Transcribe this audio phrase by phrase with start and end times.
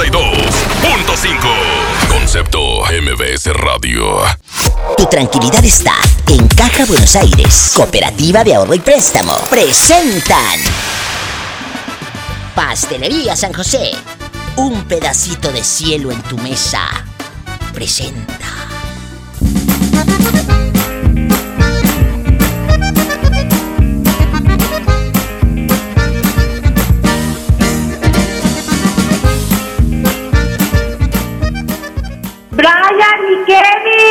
[0.00, 2.08] 92.5.
[2.08, 4.22] Concepto MBS Radio.
[4.96, 5.92] Tu tranquilidad está
[6.26, 9.34] en Caja Buenos Aires, Cooperativa de Ahorro y Préstamo.
[9.50, 10.58] Presentan
[12.54, 13.90] Pastelería San José.
[14.56, 16.80] Un pedacito de cielo en tu mesa.
[17.74, 18.39] Presenta.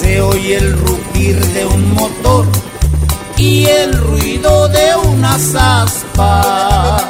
[0.00, 2.46] Se oye el rugir de un motor
[3.36, 7.04] y el ruido de unas aspas.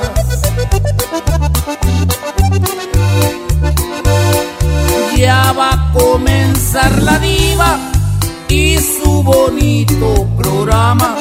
[5.17, 7.79] Ya va a comenzar la diva
[8.49, 11.17] y su bonito programa.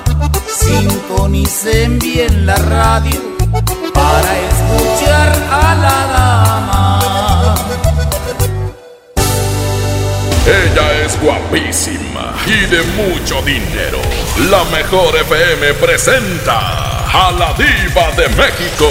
[0.47, 3.31] Sintonicen bien la radio
[4.02, 6.99] para escuchar a la dama.
[10.45, 13.99] Ella es guapísima y de mucho dinero.
[14.49, 16.58] La mejor FM presenta
[17.27, 18.89] a la diva de México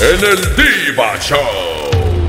[0.00, 1.38] en el Diva Show.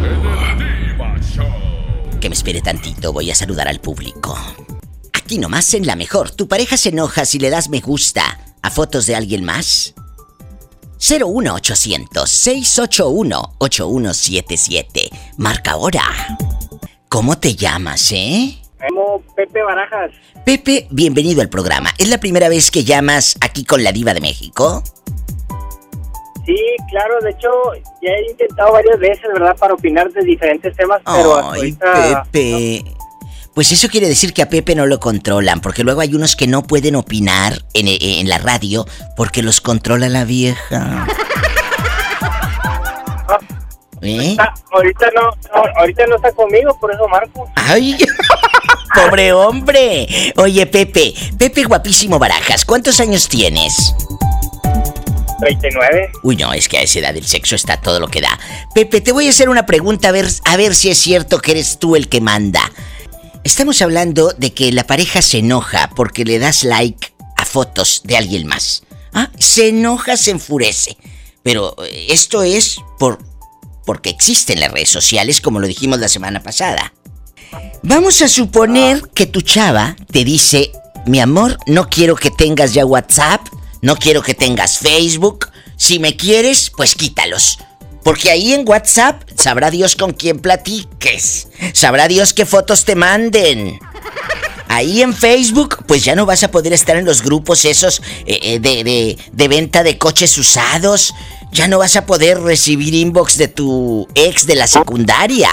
[0.03, 2.19] En el Diva Show.
[2.19, 4.37] Que me espere tantito, voy a saludar al público.
[5.13, 8.69] Aquí nomás en la mejor, ¿tu pareja se enoja si le das me gusta a
[8.69, 9.95] fotos de alguien más?
[10.97, 15.09] 01800 681 8177.
[15.37, 16.03] Marca ahora.
[17.09, 18.57] ¿Cómo te llamas, eh?
[18.89, 20.11] Como Pepe Barajas.
[20.45, 21.89] Pepe, bienvenido al programa.
[21.97, 24.83] ¿Es la primera vez que llamas aquí con la Diva de México?
[26.45, 26.55] Sí,
[26.89, 27.49] claro, de hecho,
[28.01, 32.23] ya he intentado varias veces, ¿verdad?, para opinar de diferentes temas, pero Ay, ahorita...
[32.31, 32.83] Pepe.
[33.55, 36.45] Pues eso quiere decir que a Pepe no lo controlan, porque luego hay unos que
[36.45, 38.85] no pueden opinar en, en la radio
[39.15, 41.07] porque los controla la vieja.
[44.01, 44.35] ¿Eh?
[44.37, 47.49] Ah, ahorita no, no, ahorita no está conmigo, por eso Marco.
[47.55, 47.97] ¡Ay!
[48.93, 50.33] ¡Pobre hombre!
[50.35, 53.95] Oye, Pepe, Pepe guapísimo Barajas, ¿cuántos años tienes?
[55.39, 56.11] 39.
[56.23, 58.37] Uy, no, es que a esa edad el sexo está todo lo que da.
[58.73, 61.51] Pepe, te voy a hacer una pregunta a ver, a ver si es cierto que
[61.51, 62.71] eres tú el que manda.
[63.45, 68.17] Estamos hablando de que la pareja se enoja porque le das like a fotos de
[68.17, 68.81] alguien más.
[69.13, 70.97] Ah, se enoja, se enfurece.
[71.43, 73.19] Pero eh, esto es por
[73.85, 76.91] porque existen las redes sociales, como lo dijimos la semana pasada.
[77.83, 80.71] Vamos a suponer que tu chava te dice,
[81.05, 83.41] mi amor, no quiero que tengas ya WhatsApp,
[83.83, 87.59] no quiero que tengas Facebook, si me quieres, pues quítalos.
[88.05, 93.79] Porque ahí en WhatsApp sabrá Dios con quién platiques, sabrá Dios qué fotos te manden.
[94.67, 98.37] Ahí en Facebook, pues ya no vas a poder estar en los grupos esos eh,
[98.43, 101.15] eh, de, de, de venta de coches usados.
[101.51, 105.49] Ya no vas a poder recibir inbox de tu ex de la secundaria.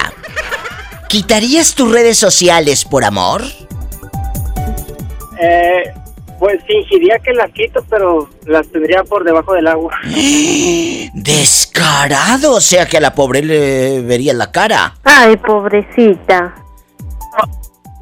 [1.08, 3.44] ¿Quitarías tus redes sociales por amor?
[5.40, 5.94] Eh,
[6.42, 9.96] pues fingiría que las quito, pero las tendría por debajo del agua.
[11.14, 14.96] Descarado, o sea que a la pobre le vería la cara.
[15.04, 16.52] Ay, pobrecita.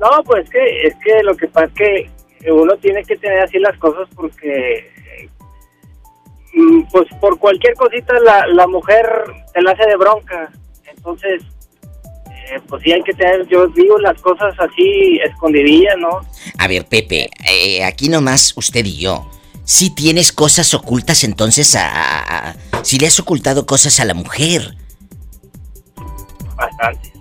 [0.01, 3.59] No, pues que es que lo que pasa es que uno tiene que tener así
[3.59, 4.91] las cosas porque
[6.55, 9.07] mm, pues por cualquier cosita la, la mujer
[9.53, 10.51] se la hace de bronca.
[10.87, 11.43] Entonces,
[12.55, 16.09] eh, pues sí hay que tener, yo digo las cosas así escondidillas, ¿no?
[16.59, 19.31] A ver, Pepe, eh, aquí nomás usted y yo.
[19.65, 24.15] Si tienes cosas ocultas, entonces a, a- a- si le has ocultado cosas a la
[24.15, 24.77] mujer.
[26.57, 27.13] Bastante.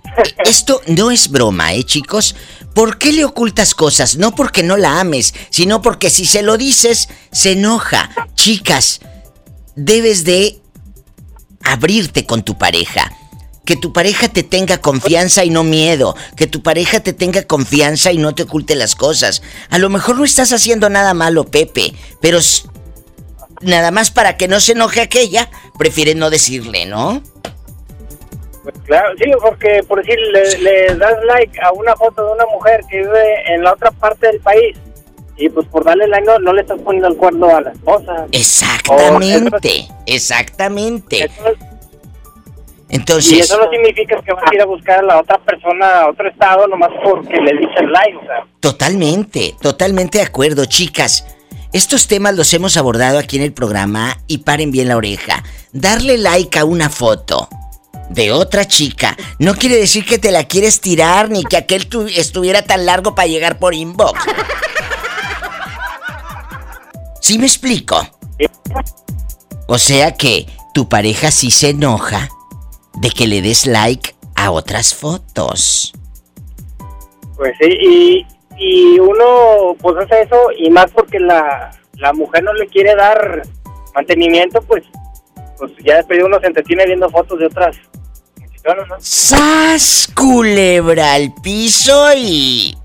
[0.43, 2.35] Esto no es broma, ¿eh, chicos?
[2.73, 4.17] ¿Por qué le ocultas cosas?
[4.17, 8.09] No porque no la ames, sino porque si se lo dices, se enoja.
[8.35, 8.99] Chicas,
[9.75, 10.59] debes de
[11.63, 13.11] abrirte con tu pareja.
[13.69, 16.15] Que tu pareja te tenga confianza y no miedo.
[16.35, 19.43] Que tu pareja te tenga confianza y no te oculte las cosas.
[19.69, 22.39] A lo mejor no estás haciendo nada malo, Pepe, pero
[23.61, 27.21] nada más para que no se enoje aquella, prefiere no decirle, ¿no?
[28.63, 32.81] Pues claro, sí, porque por decir, le, das like a una foto de una mujer
[32.89, 34.75] que vive en la otra parte del país
[35.37, 38.25] y pues por darle like no, le estás poniendo el cuerno a la esposa.
[38.31, 41.25] Exactamente, exactamente.
[41.25, 41.68] Entonces...
[42.89, 46.09] Y eso no significa que vas a ir a buscar a la otra persona a
[46.09, 48.47] otro estado nomás porque le dices like, o sea.
[48.59, 51.23] Totalmente, totalmente de acuerdo, chicas.
[51.71, 55.43] Estos temas los hemos abordado aquí en el programa y paren bien la oreja.
[55.71, 57.47] Darle like a una foto
[58.09, 62.63] de otra chica no quiere decir que te la quieres tirar ni que aquel estuviera
[62.63, 64.19] tan largo para llegar por inbox.
[67.21, 68.03] ¿Sí me explico?
[69.67, 72.29] O sea que tu pareja sí se enoja
[72.99, 75.93] de que le des like a otras fotos.
[77.35, 82.53] Pues sí, y, y uno pues hace eso y más porque la, la mujer no
[82.53, 83.43] le quiere dar
[83.95, 84.83] mantenimiento, pues
[85.57, 87.75] pues ya después uno se entretiene viendo fotos de otras
[88.99, 90.09] ¡Sas!
[90.15, 92.77] Culebra al piso y.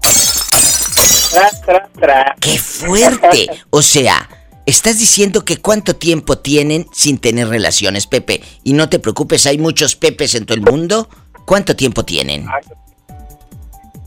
[2.41, 3.49] ¡Qué fuerte!
[3.71, 4.29] O sea,
[4.67, 8.41] estás diciendo que cuánto tiempo tienen sin tener relaciones, Pepe.
[8.63, 11.09] Y no te preocupes, hay muchos Pepes en todo el mundo.
[11.45, 12.47] ¿Cuánto tiempo tienen?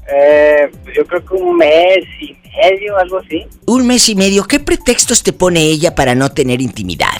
[0.09, 3.45] Eh, yo creo que un mes y medio, algo así.
[3.65, 4.45] Un mes y medio.
[4.45, 7.17] ¿Qué pretextos te pone ella para no tener intimidad?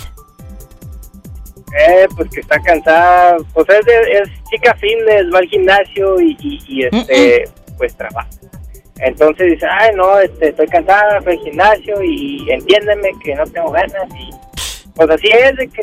[1.77, 3.37] Eh, pues que está cansada.
[3.53, 6.37] Pues es, es chica fitness, va al gimnasio y,
[6.67, 8.29] y, este, pues trabaja.
[8.99, 13.71] Entonces dice, ay, no, este, estoy cansada, fui al gimnasio y entiéndeme que no tengo
[13.71, 14.07] ganas.
[14.17, 14.29] Y
[14.95, 15.81] pues así es, de que,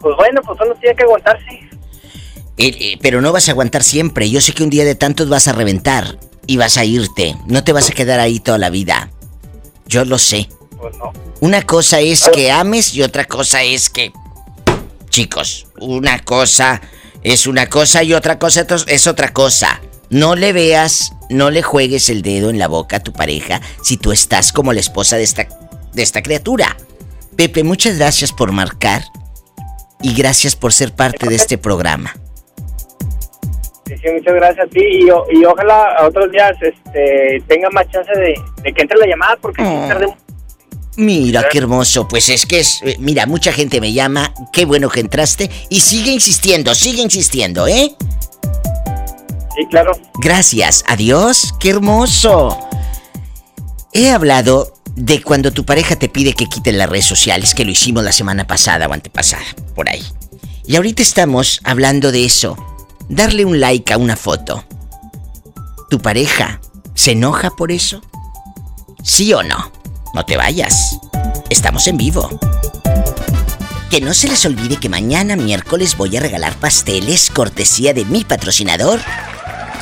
[0.00, 1.70] pues bueno, pues solo tiene que aguantarse.
[2.56, 4.30] Eh, eh, pero no vas a aguantar siempre.
[4.30, 7.34] Yo sé que un día de tantos vas a reventar y vas a irte.
[7.46, 9.10] No te vas a quedar ahí toda la vida.
[9.86, 10.48] Yo lo sé.
[10.78, 11.12] Pues no.
[11.40, 14.12] Una cosa es que ames y otra cosa es que
[15.08, 15.66] chicos.
[15.80, 16.80] Una cosa
[17.22, 19.80] es una cosa y otra cosa es otra cosa.
[20.10, 23.96] No le veas, no le juegues el dedo en la boca a tu pareja si
[23.96, 25.46] tú estás como la esposa de esta,
[25.92, 26.76] de esta criatura.
[27.36, 29.02] Pepe, muchas gracias por marcar
[30.02, 32.12] y gracias por ser parte de este programa.
[33.86, 38.34] Sí, muchas gracias a ti y, ojalá a otros días este, tenga más chance de,
[38.72, 40.06] que entre la llamada porque si tarde
[40.96, 42.06] Mira, qué hermoso.
[42.08, 42.82] Pues es que es.
[42.82, 44.34] Eh, mira, mucha gente me llama.
[44.52, 45.48] Qué bueno que entraste.
[45.70, 47.94] Y sigue insistiendo, sigue insistiendo, ¿eh?
[49.54, 49.92] Sí, claro.
[50.14, 50.84] Gracias.
[50.86, 51.54] Adiós.
[51.58, 52.56] Qué hermoso.
[53.92, 57.70] He hablado de cuando tu pareja te pide que quiten las redes sociales, que lo
[57.70, 59.44] hicimos la semana pasada o antepasada,
[59.74, 60.04] por ahí.
[60.66, 62.56] Y ahorita estamos hablando de eso.
[63.08, 64.64] Darle un like a una foto.
[65.88, 66.60] ¿Tu pareja
[66.94, 68.00] se enoja por eso?
[69.02, 69.72] ¿Sí o no?
[70.14, 70.98] No te vayas.
[71.48, 72.28] Estamos en vivo.
[73.90, 78.24] Que no se les olvide que mañana miércoles voy a regalar pasteles cortesía de mi
[78.24, 79.00] patrocinador,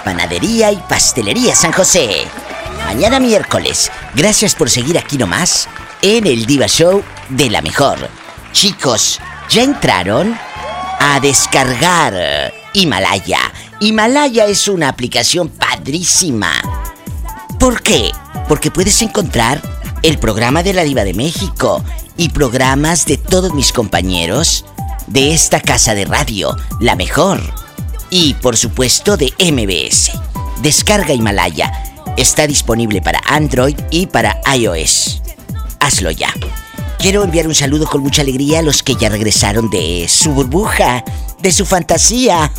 [0.02, 2.26] Panadería y Pastelería San José.
[2.84, 3.90] Mañana miércoles.
[4.14, 5.68] Gracias por seguir aquí nomás
[6.02, 8.08] en el Diva Show de la mejor.
[8.52, 9.20] Chicos,
[9.50, 10.38] ¿ya entraron?
[11.00, 13.40] A descargar Himalaya.
[13.80, 16.52] Himalaya es una aplicación padrísima.
[17.58, 18.10] ¿Por qué?
[18.48, 19.60] Porque puedes encontrar
[20.02, 21.84] el programa de la Diva de México
[22.16, 24.64] y programas de todos mis compañeros
[25.06, 27.67] de esta casa de radio, la mejor.
[28.10, 30.12] Y por supuesto de MBS.
[30.62, 31.72] Descarga Himalaya.
[32.16, 35.22] Está disponible para Android y para iOS.
[35.80, 36.32] Hazlo ya.
[36.98, 41.04] Quiero enviar un saludo con mucha alegría a los que ya regresaron de su burbuja,
[41.40, 42.50] de su fantasía.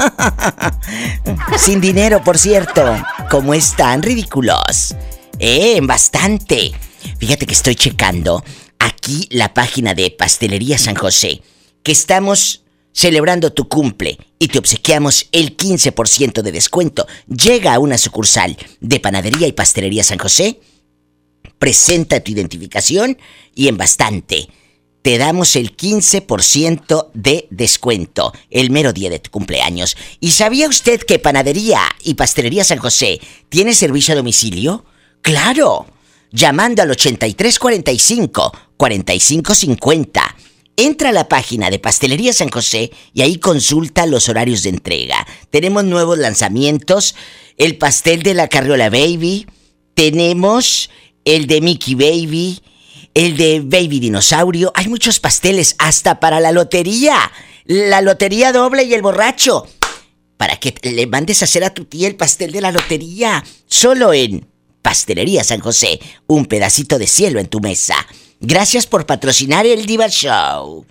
[1.57, 2.95] Sin dinero, por cierto.
[3.29, 4.95] ¿Cómo están, ridículos?
[5.39, 6.71] Eh, bastante.
[7.17, 8.43] Fíjate que estoy checando
[8.79, 11.41] aquí la página de Pastelería San José,
[11.83, 12.63] que estamos
[12.99, 17.07] celebrando tu cumple y te obsequiamos el 15% de descuento.
[17.27, 20.59] Llega a una sucursal de Panadería y Pastelería San José,
[21.57, 23.17] presenta tu identificación
[23.55, 24.49] y en bastante
[25.01, 29.95] te damos el 15% de descuento el mero día de tu cumpleaños.
[30.19, 34.83] ¿Y sabía usted que Panadería y Pastelería San José tiene servicio a domicilio?
[35.21, 35.85] ¡Claro!
[36.31, 40.35] llamando al 8345 4550.
[40.81, 45.27] Entra a la página de Pastelería San José y ahí consulta los horarios de entrega.
[45.49, 47.15] Tenemos nuevos lanzamientos,
[47.57, 49.45] el pastel de la Carriola Baby,
[49.93, 50.89] tenemos
[51.25, 52.61] el de Mickey Baby,
[53.13, 54.71] el de Baby Dinosaurio.
[54.73, 57.29] Hay muchos pasteles hasta para la lotería.
[57.65, 59.67] La lotería doble y el borracho.
[60.37, 63.43] Para que le mandes a hacer a tu tía el pastel de la lotería.
[63.67, 64.47] Solo en
[64.81, 65.99] Pastelería San José.
[66.25, 67.97] Un pedacito de cielo en tu mesa.
[68.41, 70.85] Gracias por patrocinar el Diva Show.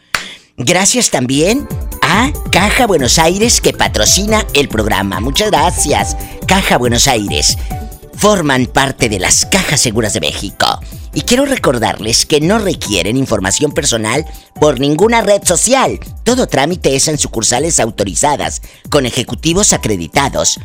[0.58, 1.66] Gracias también
[2.02, 5.18] a Caja Buenos Aires que patrocina el programa.
[5.20, 6.14] Muchas gracias.
[6.46, 7.56] Caja Buenos Aires.
[8.12, 10.66] Forman parte de las Cajas Seguras de México.
[11.14, 14.26] Y quiero recordarles que no requieren información personal
[14.60, 15.98] por ninguna red social.
[16.24, 20.60] Todo trámite es en sucursales autorizadas, con ejecutivos acreditados.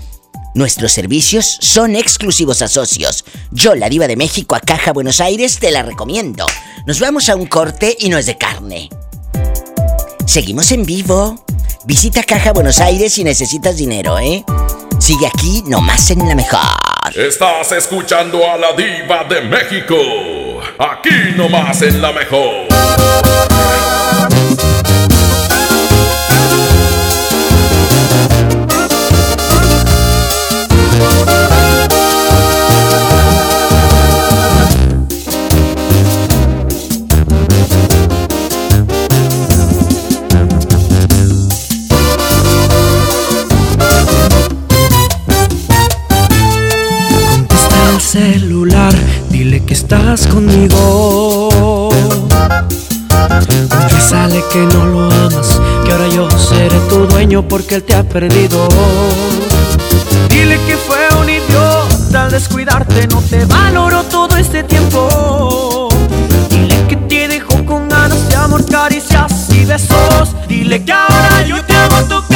[0.53, 3.25] Nuestros servicios son exclusivos a socios.
[3.51, 6.45] Yo, la diva de México a Caja Buenos Aires, te la recomiendo.
[6.85, 8.89] Nos vamos a un corte y no es de carne.
[10.27, 11.43] Seguimos en vivo.
[11.85, 14.43] Visita Caja Buenos Aires si necesitas dinero, ¿eh?
[14.99, 16.61] Sigue aquí nomás en la mejor.
[17.15, 19.95] Estás escuchando a la diva de México.
[20.77, 22.67] Aquí nomás en la mejor.
[56.93, 58.67] Tu dueño porque él te ha perdido.
[60.29, 65.89] Dile que fue un idiota al descuidarte, no te valoró todo este tiempo.
[66.49, 70.35] Dile que te dejó con ganas de amor, caricias y besos.
[70.47, 72.32] Dile que ahora yo te hago tocar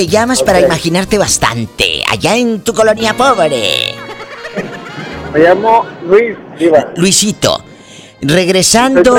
[0.00, 2.02] te llamas para imaginarte bastante?
[2.10, 3.94] Allá en tu colonia pobre.
[5.30, 6.90] Me llamo Luis Diva.
[6.96, 7.62] Luisito,
[8.22, 9.14] regresando.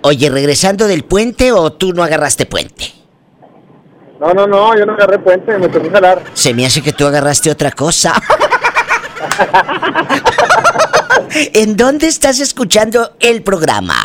[0.00, 2.94] Oye, regresando del puente o tú no agarraste puente?
[4.20, 6.22] No, no, no, yo no agarré puente, me tocó jalar.
[6.32, 8.14] Se me hace que tú agarraste otra cosa.
[11.52, 13.96] ¿En dónde estás escuchando el programa?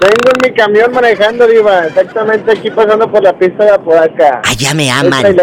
[0.00, 4.40] Vengo en mi camión manejando, Diva, exactamente aquí pasando por la pista de Apodaca.
[4.44, 5.36] Allá me aman.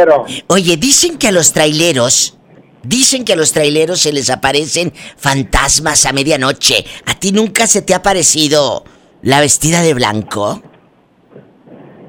[0.47, 2.37] Oye, dicen que a los traileros,
[2.81, 6.85] dicen que a los traileros se les aparecen fantasmas a medianoche.
[7.05, 8.83] ¿A ti nunca se te ha parecido
[9.21, 10.61] la vestida de blanco?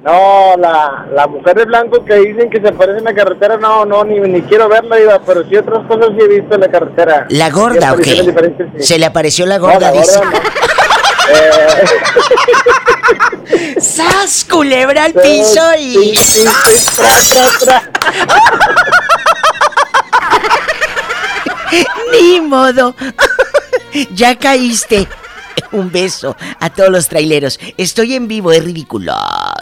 [0.05, 3.85] No, la, la mujer de blanco que dicen que se aparece en la carretera, no,
[3.85, 6.69] no, ni, ni quiero verla, Iba, pero sí otras cosas sí he visto en la
[6.71, 7.27] carretera.
[7.29, 8.15] ¿La gorda o qué?
[8.79, 8.83] sí.
[8.83, 10.19] Se le apareció la No, gorda, la dice.
[10.19, 10.41] gorda
[11.31, 11.85] Eh,
[13.81, 14.45] ¡Sas!
[14.49, 15.95] Culebra al piso y.
[15.95, 17.93] sí, sí, sí, tra, tra, tra.
[22.13, 22.95] Ni modo.
[24.15, 25.09] ya caíste.
[25.73, 27.61] Un beso a todos los traileros.
[27.77, 29.15] Estoy en vivo, es ridículo.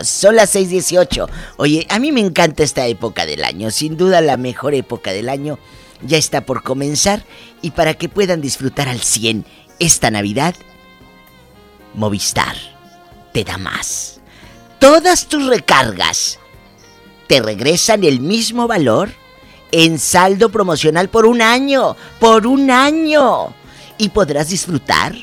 [0.03, 1.29] Son las 6:18.
[1.57, 3.71] Oye, a mí me encanta esta época del año.
[3.71, 5.59] Sin duda la mejor época del año
[6.03, 7.25] ya está por comenzar.
[7.63, 9.45] Y para que puedan disfrutar al 100
[9.79, 10.55] esta Navidad,
[11.97, 12.57] Movistar
[13.33, 14.21] te da más.
[14.79, 16.39] Todas tus recargas
[17.27, 19.11] te regresan el mismo valor
[19.73, 21.97] en saldo promocional por un año.
[22.21, 23.55] Por un año.
[23.99, 25.15] Y podrás disfrutar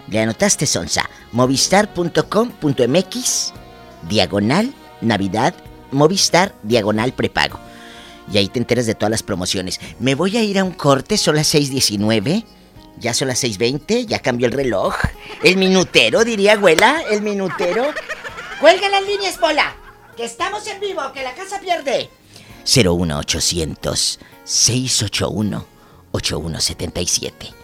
[0.09, 1.11] ¿Le anotaste, Sonsa?
[1.33, 3.53] Movistar.com.mx,
[4.09, 4.73] diagonal
[5.03, 5.55] Navidad
[5.91, 7.61] Movistar, diagonal prepago.
[8.33, 9.79] Y ahí te enteras de todas las promociones.
[9.99, 12.47] Me voy a ir a un corte, son las 6.19.
[12.99, 14.95] Ya son las 6.20, ya cambió el reloj.
[15.43, 17.93] El minutero, diría abuela, el minutero.
[18.61, 19.80] ¡Cuelga las líneas, bola!
[20.21, 22.11] ¡Que estamos en vivo, que la casa pierde!
[22.67, 25.67] 01800 681
[26.13, 27.55] 8177.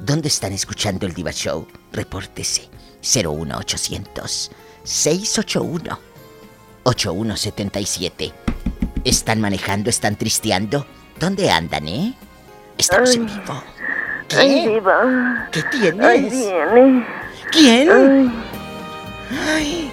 [0.00, 1.64] ¿Dónde están escuchando el Diva Show?
[1.92, 2.68] Repórtese.
[3.02, 4.50] 01800
[4.82, 6.00] 681
[6.82, 8.32] 8177.
[9.04, 9.88] ¿Están manejando?
[9.88, 10.84] ¿Están tristeando?
[11.20, 12.14] ¿Dónde andan, eh?
[12.78, 13.62] Estamos en vivo.
[14.26, 14.38] ¿Qué?
[14.38, 15.48] Ay, diva.
[15.52, 16.04] ¿Qué tienes?
[16.04, 17.06] Ay, viene.
[17.52, 17.90] ¿Quién?
[17.92, 18.32] Ay.
[19.46, 19.92] Ay,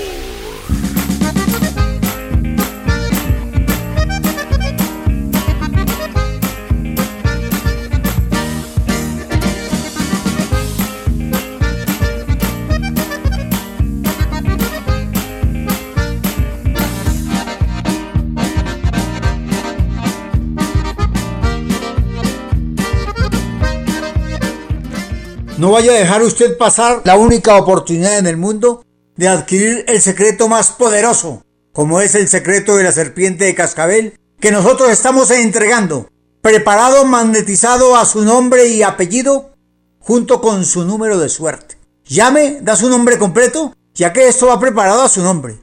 [25.61, 28.83] No vaya a dejar usted pasar la única oportunidad en el mundo
[29.15, 34.19] de adquirir el secreto más poderoso, como es el secreto de la serpiente de cascabel
[34.39, 36.09] que nosotros estamos entregando,
[36.41, 39.51] preparado, magnetizado a su nombre y apellido,
[39.99, 41.77] junto con su número de suerte.
[42.05, 45.59] Llame, da su nombre completo, ya que esto va preparado a su nombre,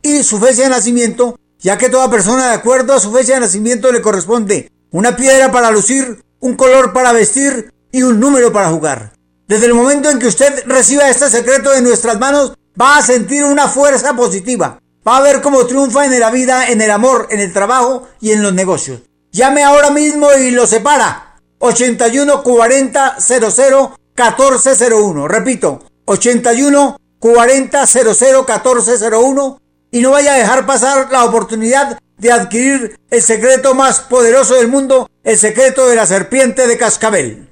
[0.00, 3.40] y su fecha de nacimiento, ya que toda persona de acuerdo a su fecha de
[3.40, 8.70] nacimiento le corresponde una piedra para lucir, un color para vestir y un número para
[8.70, 9.12] jugar.
[9.46, 13.44] Desde el momento en que usted reciba este secreto de nuestras manos, va a sentir
[13.44, 14.78] una fuerza positiva.
[15.06, 18.32] Va a ver cómo triunfa en la vida, en el amor, en el trabajo y
[18.32, 19.00] en los negocios.
[19.32, 21.36] Llame ahora mismo y lo separa.
[21.58, 25.28] 81 40 00 1401.
[25.28, 29.58] Repito, 81 40 00 1401.
[29.90, 34.68] Y no vaya a dejar pasar la oportunidad de adquirir el secreto más poderoso del
[34.68, 37.51] mundo, el secreto de la serpiente de cascabel.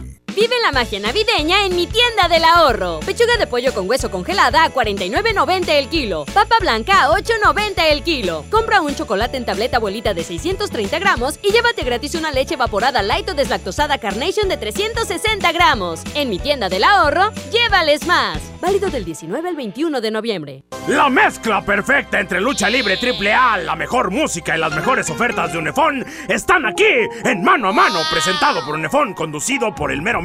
[0.35, 3.01] Vive la magia navideña en mi tienda del ahorro.
[3.01, 6.25] Pechuga de pollo con hueso congelada a 49.90 el kilo.
[6.33, 8.45] Papa blanca a 8.90 el kilo.
[8.49, 13.01] Compra un chocolate en tableta abuelita de 630 gramos y llévate gratis una leche evaporada
[13.01, 16.01] light o deslactosada Carnation de 360 gramos.
[16.15, 18.39] En mi tienda del ahorro, llévales más.
[18.61, 20.63] Válido del 19 al 21 de noviembre.
[20.87, 25.51] La mezcla perfecta entre lucha libre triple A, la mejor música y las mejores ofertas
[25.51, 26.83] de Unefón están aquí
[27.23, 30.20] en Mano a Mano, presentado por Unefón, conducido por el mero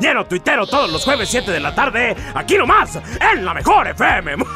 [0.00, 2.98] lleno tuitero todos los jueves 7 de la tarde, aquí nomás,
[3.32, 4.36] en la mejor FM.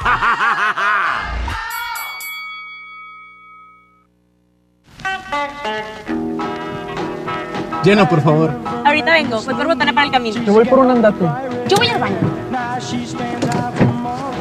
[7.83, 8.50] Llena, por favor.
[8.85, 10.42] Ahorita vengo, voy por botana para el camino.
[10.42, 11.24] Yo voy por un andate.
[11.66, 12.16] Yo voy al baño.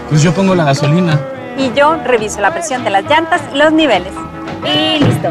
[0.09, 1.19] Pues yo pongo la gasolina.
[1.57, 4.13] Y yo reviso la presión de las llantas y los niveles.
[4.65, 5.29] Y listo.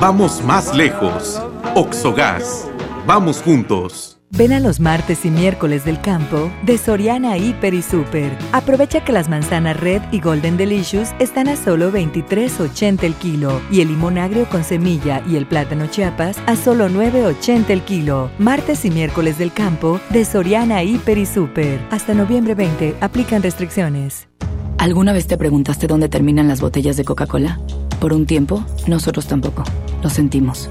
[0.00, 1.42] Vamos más lejos.
[1.74, 2.68] Oxogas.
[3.04, 4.07] Vamos juntos.
[4.30, 8.36] Ven a los martes y miércoles del campo de Soriana Hiper y Super.
[8.52, 13.80] Aprovecha que las manzanas Red y Golden Delicious están a solo 23.80 el kilo y
[13.80, 18.30] el limón agrio con semilla y el plátano Chiapas a solo 9.80 el kilo.
[18.38, 21.80] Martes y miércoles del campo de Soriana Hiper y Super.
[21.90, 24.28] Hasta noviembre 20 aplican restricciones.
[24.76, 27.58] ¿Alguna vez te preguntaste dónde terminan las botellas de Coca-Cola?
[27.98, 29.64] Por un tiempo, nosotros tampoco.
[30.02, 30.70] Lo sentimos.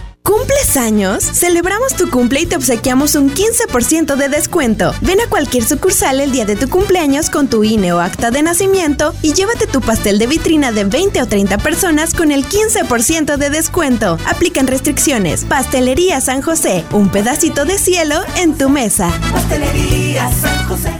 [0.23, 1.23] ¿Cumples años?
[1.23, 4.93] Celebramos tu cumple y te obsequiamos un 15% de descuento.
[5.01, 8.43] Ven a cualquier sucursal el día de tu cumpleaños con tu INE o acta de
[8.43, 13.37] nacimiento y llévate tu pastel de vitrina de 20 o 30 personas con el 15%
[13.37, 14.17] de descuento.
[14.27, 15.43] Aplican restricciones.
[15.45, 19.11] Pastelería San José, un pedacito de cielo en tu mesa.
[19.31, 20.91] Pastelería San José.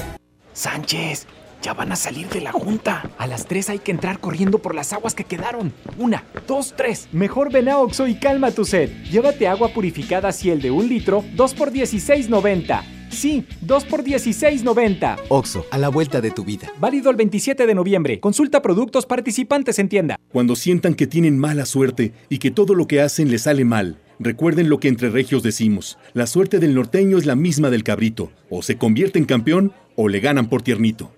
[0.54, 1.28] Sánchez,
[1.62, 3.10] ya van a salir de la junta.
[3.18, 5.74] A las 3 hay que entrar corriendo por las aguas que quedaron.
[5.98, 7.08] Una, dos, tres.
[7.12, 8.90] Mejor ven a Oxo y calma tu sed.
[9.12, 12.82] Llévate agua purificada Ciel de un litro, 2 por 16.90.
[13.12, 15.18] Sí, 2 por 16.90.
[15.28, 16.72] Oxo, a la vuelta de tu vida.
[16.80, 18.20] Válido el 27 de noviembre.
[18.20, 20.16] Consulta productos participantes en tienda.
[20.32, 24.00] Cuando sientan que tienen mala suerte y que todo lo que hacen les sale mal,
[24.18, 25.98] recuerden lo que entre regios decimos.
[26.14, 28.32] La suerte del norteño es la misma del cabrito.
[28.50, 31.12] O se convierte en campeón o le ganan por tiernito.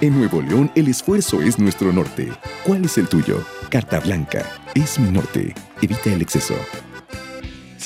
[0.00, 2.30] En Nuevo León, el esfuerzo es nuestro norte.
[2.64, 3.42] ¿Cuál es el tuyo?
[3.70, 4.44] Carta Blanca.
[4.74, 5.54] Es mi norte.
[5.80, 6.54] Evita el exceso.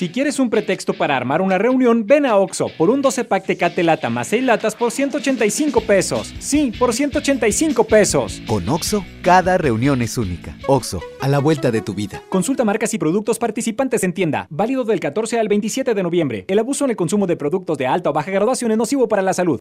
[0.00, 3.44] Si quieres un pretexto para armar una reunión, ven a Oxo por un 12 pack
[3.44, 6.34] Tecate Lata más 6 latas por 185 pesos.
[6.38, 8.40] Sí, por 185 pesos.
[8.46, 10.56] Con Oxo, cada reunión es única.
[10.68, 12.22] Oxo, a la vuelta de tu vida.
[12.30, 14.46] Consulta marcas y productos participantes en tienda.
[14.48, 16.44] Válido del 14 al 27 de noviembre.
[16.48, 19.20] El abuso en el consumo de productos de alta o baja graduación es nocivo para
[19.20, 19.60] la salud.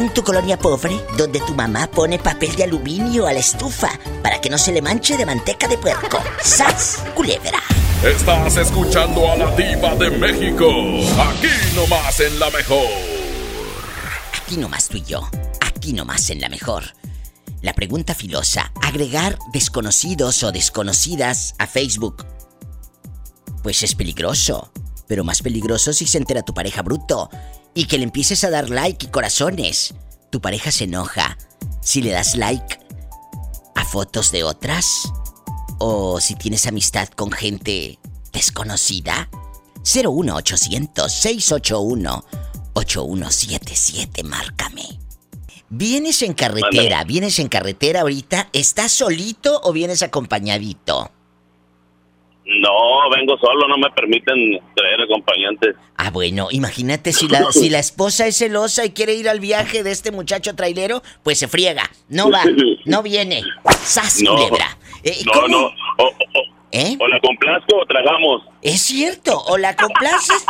[0.00, 3.90] En tu colonia pobre, donde tu mamá pone papel de aluminio a la estufa
[4.22, 6.18] para que no se le manche de manteca de puerco.
[6.42, 7.02] ¡Sas!
[7.14, 7.60] Culebra.
[8.02, 10.66] Estás escuchando a la diva de México.
[11.20, 12.86] Aquí nomás en la mejor.
[14.42, 15.28] Aquí nomás tú y yo.
[15.60, 16.84] Aquí nomás en la mejor.
[17.60, 22.24] La pregunta filosa, agregar desconocidos o desconocidas a Facebook.
[23.62, 24.72] Pues es peligroso,
[25.06, 27.28] pero más peligroso si se entera tu pareja bruto
[27.74, 29.94] y que le empieces a dar like y corazones.
[30.30, 31.38] Tu pareja se enoja
[31.82, 32.78] si le das like
[33.74, 35.10] a fotos de otras
[35.78, 37.98] o si tienes amistad con gente
[38.32, 39.28] desconocida.
[39.84, 42.24] 01800 681
[42.74, 45.00] 8177, márcame.
[45.68, 46.96] ¿Vienes en carretera?
[46.96, 47.04] Mándame.
[47.04, 48.48] ¿Vienes en carretera ahorita?
[48.52, 51.10] ¿Estás solito o vienes acompañadito?
[52.60, 55.76] No, vengo solo, no me permiten traer acompañantes.
[55.96, 59.82] Ah, bueno, imagínate si la, si la esposa es celosa y quiere ir al viaje
[59.82, 61.88] de este muchacho trailero, pues se friega.
[62.08, 62.42] No va,
[62.86, 63.42] no viene.
[63.82, 64.76] ¡Sas, No, culebra!
[65.04, 65.48] Eh, no, ¿cómo?
[65.48, 65.66] no.
[65.98, 66.60] O, o-
[67.00, 68.42] o la complazco o tragamos.
[68.62, 70.44] Es cierto, o la complaces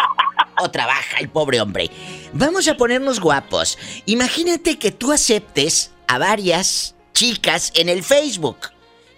[0.63, 1.89] o trabaja el pobre hombre.
[2.35, 3.79] Vamos a ponernos guapos.
[4.05, 8.59] Imagínate que tú aceptes a varias chicas en el Facebook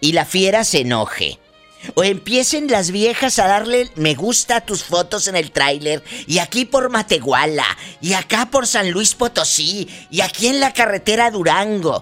[0.01, 1.39] y la fiera se enoje.
[1.95, 6.39] O empiecen las viejas a darle me gusta a tus fotos en el tráiler y
[6.39, 7.67] aquí por Matehuala
[8.01, 12.01] y acá por San Luis Potosí y aquí en la carretera Durango.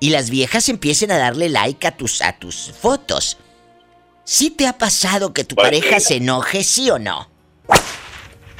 [0.00, 3.36] Y las viejas empiecen a darle like a tus a tus fotos.
[4.24, 6.06] ¿Sí te ha pasado que tu Pues, pareja sí.
[6.06, 7.28] se enoje, sí o no?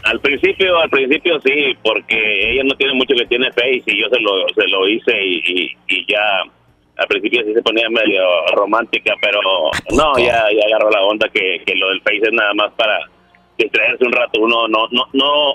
[0.04, 4.08] Al principio, al principio sí, porque ella no tiene mucho que tiene Face y yo
[4.08, 6.44] se lo, se lo hice y, y- y ya
[6.98, 8.22] al principio sí se ponía medio
[8.54, 9.40] romántica, pero
[9.96, 12.98] no, ya, ya agarró la onda que, que lo del Face es nada más para
[13.56, 14.40] distraerse un rato.
[14.40, 15.54] Uno no, no, no,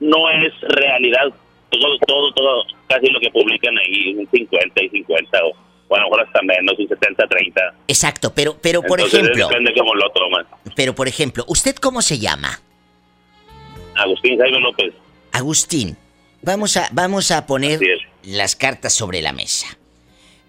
[0.00, 1.32] no es realidad
[1.70, 5.52] todo, todo, todo, casi lo que publican ahí, un 50 y 50 o,
[5.86, 7.74] o a lo mejor hasta menos, un 70, 30.
[7.86, 10.44] Exacto, pero, pero por Entonces, ejemplo, Depende cómo lo toman.
[10.74, 12.60] pero por ejemplo, ¿usted cómo se llama?
[13.94, 14.92] Agustín Jaime López.
[15.32, 15.96] Agustín,
[16.42, 17.78] vamos a, vamos a poner
[18.24, 19.66] las cartas sobre la mesa.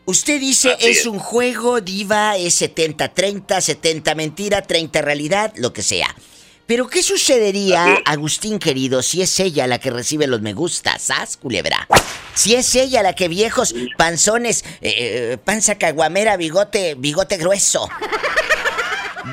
[0.06, 1.06] Usted dice Así es, es.
[1.06, 6.14] un juego, diva, es 70-30, 70 mentira, 30 realidad, lo que sea.
[6.66, 7.98] Pero ¿qué sucedería.
[8.06, 11.88] Agustín querido, si es ella la que recibe los me gustas, ¿sas, culebra?
[12.34, 14.94] Si es ella la que viejos, panzones, eh,
[15.34, 17.90] eh, panza caguamera, bigote, bigote grueso.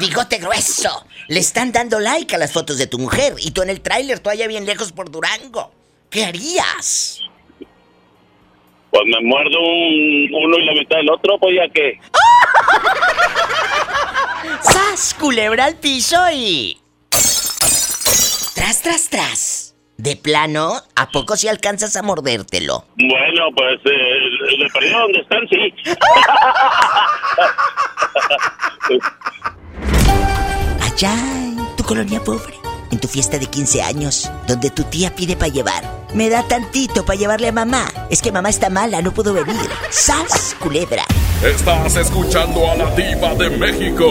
[0.01, 1.07] Bigote grueso.
[1.29, 4.19] Le están dando like a las fotos de tu mujer y tú en el tráiler,
[4.19, 5.73] tú allá bien lejos por Durango.
[6.11, 7.21] ¿Qué harías?
[8.91, 12.01] Pues me muerdo un, uno y la mitad del otro, pues ya que...
[14.63, 15.15] ¡Sas!
[15.19, 16.79] Culebra al piso y.
[18.55, 19.75] Tras, tras, tras.
[19.97, 22.85] De plano, ¿a poco si alcanzas a mordértelo?
[22.97, 25.75] Bueno, pues eh, de perdido donde están, sí.
[30.81, 32.55] Allá en tu colonia pobre,
[32.91, 36.07] en tu fiesta de 15 años, donde tu tía pide para llevar.
[36.15, 37.93] Me da tantito para llevarle a mamá.
[38.11, 39.71] Es que mamá está mala, no pudo venir.
[39.91, 40.57] ¡Sas!
[40.59, 41.05] Culebra.
[41.43, 44.07] Estás escuchando a la diva de México.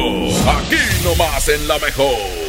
[0.47, 2.46] Aquí nomás en la mejor.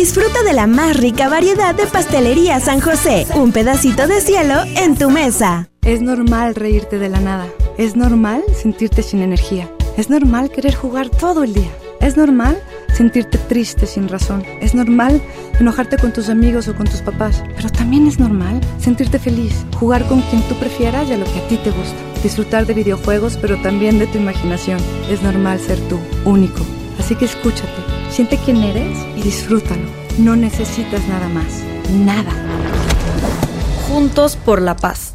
[0.00, 3.26] Disfruta de la más rica variedad de pastelería San José.
[3.34, 5.68] Un pedacito de cielo en tu mesa.
[5.82, 7.46] Es normal reírte de la nada.
[7.76, 9.70] Es normal sentirte sin energía.
[9.98, 11.70] Es normal querer jugar todo el día.
[12.00, 12.58] Es normal
[12.94, 14.42] sentirte triste sin razón.
[14.62, 15.20] Es normal
[15.60, 17.44] enojarte con tus amigos o con tus papás.
[17.54, 21.40] Pero también es normal sentirte feliz, jugar con quien tú prefieras y a lo que
[21.40, 21.98] a ti te gusta.
[22.22, 24.80] Disfrutar de videojuegos, pero también de tu imaginación.
[25.10, 26.64] Es normal ser tú, único,
[27.00, 29.82] Así que escúchate, siente quién eres y disfrútalo.
[30.18, 31.62] No necesitas nada más.
[31.92, 32.32] Nada.
[33.88, 35.09] Juntos por la paz.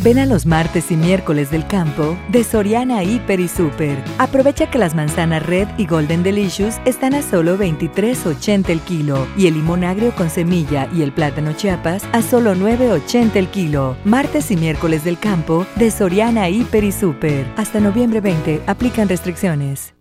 [0.00, 3.98] Ven a los martes y miércoles del campo de Soriana Hiper y Super.
[4.18, 9.48] Aprovecha que las manzanas Red y Golden Delicious están a solo 23.80 el kilo y
[9.48, 13.96] el limón agrio con semilla y el plátano Chiapas a solo 9.80 el kilo.
[14.04, 17.44] Martes y miércoles del campo de Soriana Hiper y Super.
[17.56, 19.94] Hasta noviembre 20 aplican restricciones.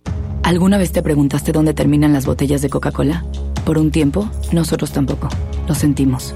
[0.43, 3.25] ¿Alguna vez te preguntaste dónde terminan las botellas de Coca-Cola?
[3.65, 5.27] Por un tiempo, nosotros tampoco.
[5.67, 6.35] Lo sentimos.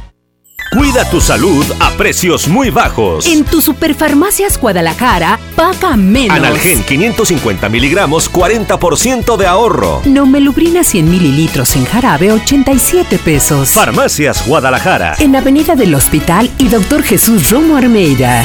[0.71, 3.25] Cuida tu salud a precios muy bajos.
[3.25, 6.37] En tu Superfarmacias Guadalajara, paga menos.
[6.37, 10.01] Analgen 550 miligramos, 40% de ahorro.
[10.05, 13.71] Nomelubrina 100 mililitros en jarabe, 87 pesos.
[13.71, 15.15] Farmacias Guadalajara.
[15.19, 18.41] En Avenida del Hospital y Doctor Jesús Romo Armeida.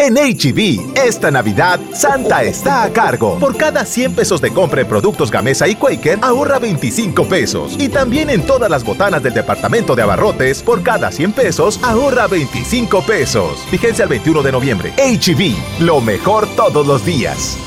[0.00, 3.36] En HB, esta Navidad, Santa está a cargo.
[3.40, 7.74] Por cada 100 pesos de compra en productos Gamesa y Quaker, ahorra 25 pesos.
[7.80, 12.28] Y también en todas las botanas del departamento de abarrotes, por cada 100 pesos, ahorra
[12.28, 13.66] 25 pesos.
[13.72, 14.92] Vigencia el 21 de noviembre.
[14.98, 17.58] HB, lo mejor todos los días.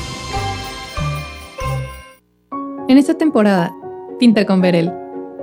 [2.88, 3.74] En esta temporada,
[4.18, 4.90] pinta con Verel.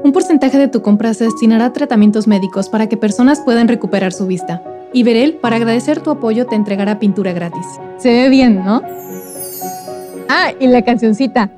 [0.03, 4.11] Un porcentaje de tu compra se destinará a tratamientos médicos para que personas puedan recuperar
[4.11, 4.63] su vista.
[4.93, 7.65] Y Verel, para agradecer tu apoyo, te entregará pintura gratis.
[7.97, 8.81] Se ve bien, ¿no?
[10.29, 11.51] Ah, y la cancioncita.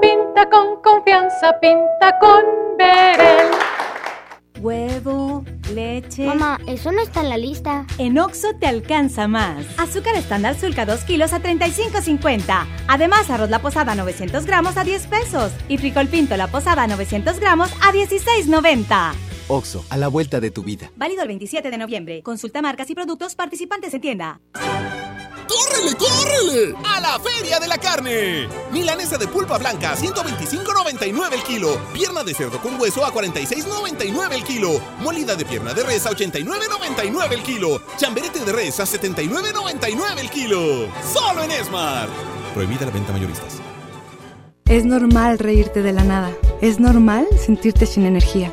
[0.00, 2.42] Pinta con confianza, pinta con
[2.78, 3.48] Verel.
[4.60, 6.26] Huevo, leche.
[6.26, 7.86] Mamá, eso no está en la lista.
[7.98, 9.64] En Oxo te alcanza más.
[9.78, 12.66] Azúcar estándar Sulca 2 kilos a 35.50.
[12.88, 15.52] Además, arroz la posada 900 gramos a 10 pesos.
[15.68, 19.27] Y frijol pinto la posada 900 gramos a 16.90.
[19.48, 20.90] Oxo, a la vuelta de tu vida.
[20.96, 22.22] Válido el 27 de noviembre.
[22.22, 24.40] Consulta marcas y productos participantes en tienda.
[25.48, 26.74] ¡Córrele, córrele!
[26.84, 28.46] ¡A la Feria de la Carne!
[28.70, 31.80] Milanesa de pulpa blanca, 125.99 el kilo.
[31.94, 34.80] Pierna de cerdo con hueso a 46.99 el kilo.
[35.00, 37.80] Molida de pierna de res a 89.99 el kilo.
[37.96, 40.88] Chamberete de res a 79.99 el kilo.
[41.02, 42.08] ¡Solo en Esmar!
[42.52, 43.62] Prohibida la venta mayoristas.
[44.66, 46.30] Es normal reírte de la nada.
[46.60, 48.52] Es normal sentirte sin energía.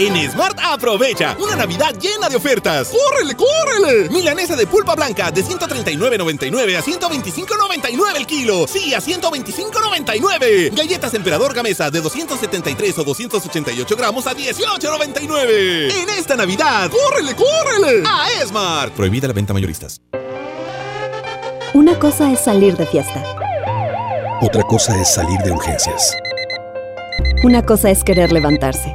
[0.00, 2.88] En Smart aprovecha una Navidad llena de ofertas.
[2.88, 4.08] ¡Córrele, córrele!
[4.08, 8.66] Milanesa de pulpa blanca de 139.99 a 125.99 el kilo.
[8.66, 10.74] Sí, a 125.99.
[10.74, 15.92] Galletas Emperador Gamesa de 273 o 288 gramos a 18.99.
[15.92, 18.02] En esta Navidad, ¡córrele, córrele!
[18.08, 18.94] A Smart.
[18.94, 20.00] Prohibida la venta mayoristas.
[21.74, 23.22] Una cosa es salir de fiesta.
[24.40, 26.16] Otra cosa es salir de urgencias.
[27.44, 28.94] Una cosa es querer levantarse.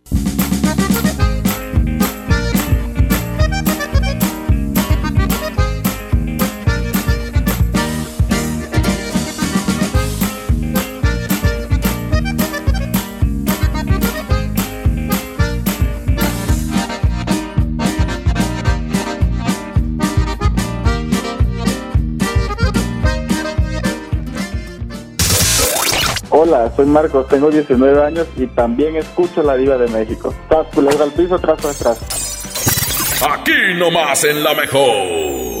[26.53, 30.33] Hola, soy Marcos, tengo 19 años y también escucho La Diva de México.
[30.49, 33.21] Tras culebra al piso, tras tras tras.
[33.25, 35.60] Aquí nomás en la mejor.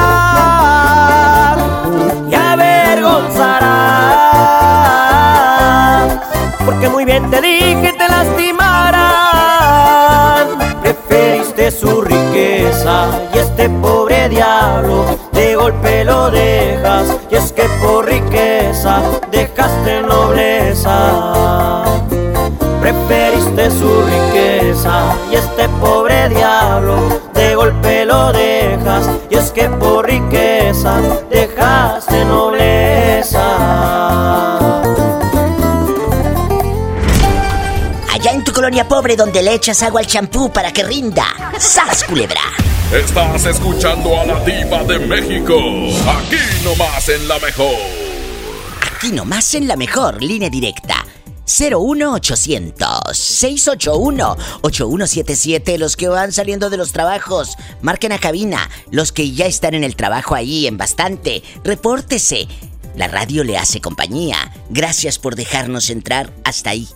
[6.65, 9.11] porque muy bien te dije te lastimarán.
[10.81, 18.05] Preferiste su riqueza y este pobre diablo de golpe lo dejas, y es que por
[18.05, 21.83] riqueza dejaste nobleza.
[22.81, 30.07] Preferiste su riqueza y este pobre diablo de golpe lo dejas y es que por
[30.07, 30.50] riqueza
[38.61, 41.25] colonia pobre donde le echas agua al champú para que rinda.
[41.57, 42.41] ¡Sas, culebra!
[42.93, 45.57] Estás escuchando a la diva de México.
[46.07, 47.73] Aquí nomás en la mejor.
[48.95, 51.03] Aquí nomás en la mejor línea directa.
[51.47, 59.31] 01800 681 8177 Los que van saliendo de los trabajos Marquen a cabina Los que
[59.31, 62.47] ya están en el trabajo ahí en bastante Repórtese
[62.95, 66.87] La radio le hace compañía Gracias por dejarnos entrar hasta ahí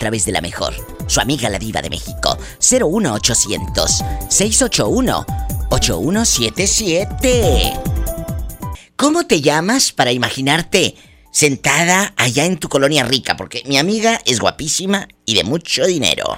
[0.00, 0.74] través de la mejor
[1.06, 5.26] Su amiga la diva de México 01800 681
[5.70, 7.72] 8177
[8.96, 10.94] ¿Cómo te llamas para imaginarte
[11.32, 13.36] sentada allá en tu colonia rica?
[13.36, 16.36] Porque mi amiga es guapísima y de mucho dinero.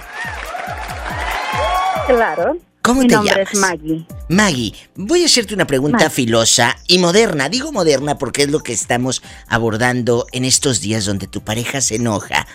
[2.07, 2.57] Claro.
[2.81, 3.53] ¿Cómo Mi te nombre llamas?
[3.53, 4.05] es Maggie.
[4.29, 6.09] Maggie, voy a hacerte una pregunta Maggie.
[6.09, 7.49] filosa y moderna.
[7.49, 11.95] Digo moderna porque es lo que estamos abordando en estos días donde tu pareja se
[11.95, 12.47] enoja.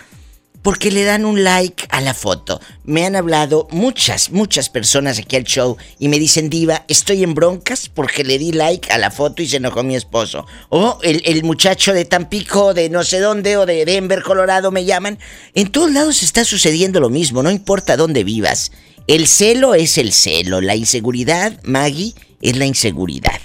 [0.68, 2.60] Porque le dan un like a la foto.
[2.84, 7.32] Me han hablado muchas, muchas personas aquí al show y me dicen, Diva, estoy en
[7.32, 10.44] broncas porque le di like a la foto y se enojó mi esposo.
[10.68, 14.84] O el, el muchacho de Tampico, de no sé dónde, o de Denver, Colorado, me
[14.84, 15.18] llaman.
[15.54, 18.70] En todos lados está sucediendo lo mismo, no importa dónde vivas.
[19.06, 22.12] El celo es el celo, la inseguridad, Maggie,
[22.42, 23.40] es la inseguridad.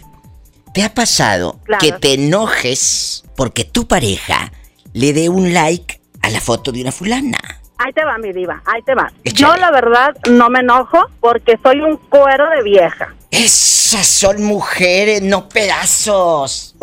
[0.74, 1.80] ¿Te ha pasado Claro.
[1.80, 4.52] que te enojes porque tu pareja
[4.92, 7.38] le dé un like a la foto de una fulana?
[7.78, 9.12] Ahí te va, mi diva, ahí te va.
[9.26, 13.14] Yo la verdad no me enojo porque soy un cuero de vieja.
[13.30, 16.76] Esas son mujeres, no pedazos.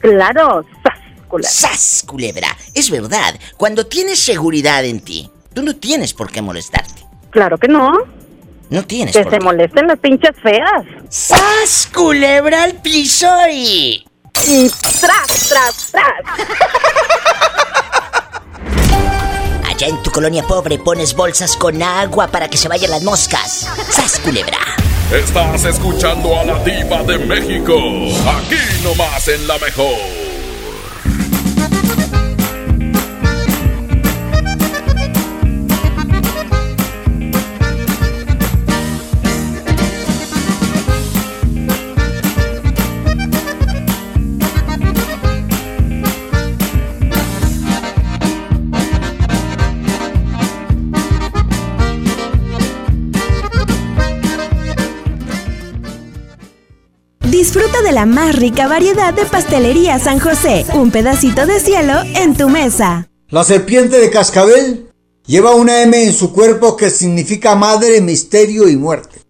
[0.00, 1.50] Claro, sas, culebra.
[1.50, 2.56] ¡Sas, culebra!
[2.74, 7.02] Es verdad, cuando tienes seguridad en ti, tú no tienes por qué molestarte.
[7.30, 7.92] Claro que no.
[8.70, 9.44] No tienes Que por se qué.
[9.44, 10.84] molesten las pinches feas.
[11.08, 14.04] ¡Sas, culebra al piso y...
[14.46, 14.68] Y
[15.00, 16.48] tras, tras, tras.
[19.78, 23.68] Allá en tu colonia pobre pones bolsas con agua para que se vayan las moscas.
[23.88, 24.58] ¡Sas, culebra!
[25.12, 27.76] Estás escuchando a la diva de México.
[28.26, 30.17] Aquí nomás en la mejor.
[57.98, 60.64] La más rica variedad de pastelería San José.
[60.72, 63.08] Un pedacito de cielo en tu mesa.
[63.28, 64.92] La serpiente de cascabel
[65.26, 69.22] lleva una M en su cuerpo que significa madre, misterio y muerte.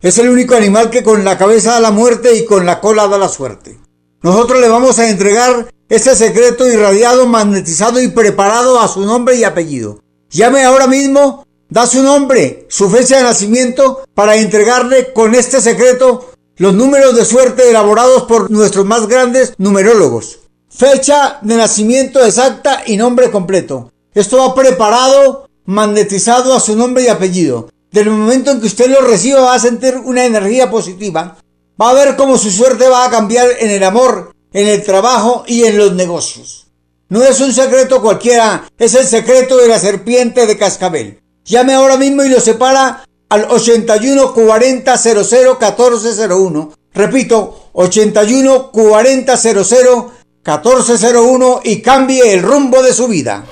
[0.00, 3.06] Es el único animal que con la cabeza da la muerte y con la cola
[3.06, 3.78] da la suerte.
[4.22, 9.44] Nosotros le vamos a entregar este secreto irradiado, magnetizado y preparado a su nombre y
[9.44, 10.00] apellido.
[10.30, 16.32] Llame ahora mismo, da su nombre, su fecha de nacimiento para entregarle con este secreto
[16.58, 20.40] los números de suerte elaborados por nuestros más grandes numerólogos.
[20.70, 23.92] Fecha de nacimiento exacta y nombre completo.
[24.14, 27.68] Esto va preparado, magnetizado a su nombre y apellido.
[27.90, 31.36] Del momento en que usted lo reciba va a sentir una energía positiva.
[31.80, 35.44] Va a ver cómo su suerte va a cambiar en el amor, en el trabajo
[35.46, 36.68] y en los negocios.
[37.08, 41.20] No es un secreto cualquiera, es el secreto de la serpiente de cascabel.
[41.44, 46.72] Llame ahora mismo y lo separa al 81 40 00 14 01.
[46.94, 50.12] Repito, 81 40 00
[50.42, 53.44] 14 01 y cambie el rumbo de su vida.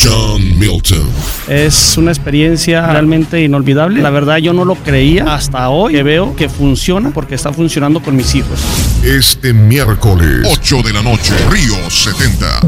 [0.00, 1.08] John Milton.
[1.48, 4.00] Es una experiencia realmente inolvidable.
[4.00, 8.00] La verdad yo no lo creía hasta hoy que veo que funciona porque está funcionando
[8.00, 8.60] con mis hijos.
[9.02, 12.60] Este miércoles, 8 de la noche, Río 70.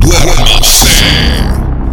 [0.00, 1.04] Duérmase.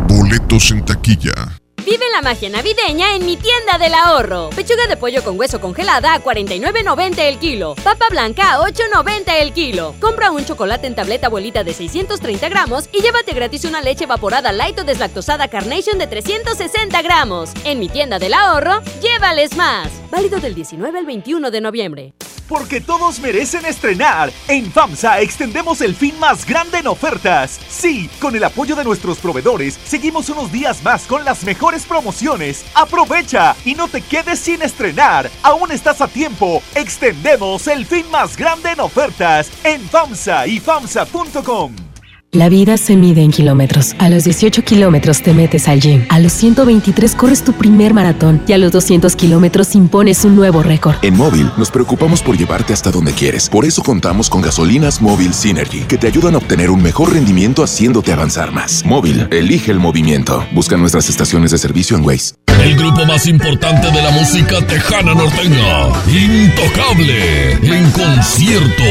[0.08, 1.63] Boletos en taquilla.
[1.86, 4.50] Vive la magia navideña en mi tienda del ahorro.
[4.56, 7.76] Pechuga de pollo con hueso congelada a 49.90 el kilo.
[7.84, 9.94] Papa blanca a 8.90 el kilo.
[10.00, 14.54] Compra un chocolate en tableta abuelita de 630 gramos y llévate gratis una leche evaporada
[14.54, 17.52] light o deslactosada Carnation de 360 gramos.
[17.66, 19.90] En mi tienda del ahorro, llévales más.
[20.10, 22.14] Válido del 19 al 21 de noviembre.
[22.48, 24.32] Porque todos merecen estrenar.
[24.48, 27.60] En FAMSA extendemos el fin más grande en ofertas.
[27.70, 32.66] Sí, con el apoyo de nuestros proveedores, seguimos unos días más con las mejores promociones.
[32.76, 35.30] Aprovecha y no te quedes sin estrenar.
[35.42, 36.62] Aún estás a tiempo.
[36.76, 41.93] Extendemos el fin más grande en ofertas en FAMSA y FAMSA.com.
[42.34, 43.94] La vida se mide en kilómetros.
[44.00, 46.04] A los 18 kilómetros te metes al gym.
[46.10, 48.42] A los 123 corres tu primer maratón.
[48.48, 50.96] Y a los 200 kilómetros impones un nuevo récord.
[51.04, 53.48] En Móvil nos preocupamos por llevarte hasta donde quieres.
[53.50, 57.62] Por eso contamos con gasolinas Móvil Synergy, que te ayudan a obtener un mejor rendimiento
[57.62, 58.84] haciéndote avanzar más.
[58.84, 60.44] Móvil, elige el movimiento.
[60.54, 62.34] Busca nuestras estaciones de servicio en Waze.
[62.64, 68.84] El grupo más importante de la música tejana norteña, Intocable, en concierto,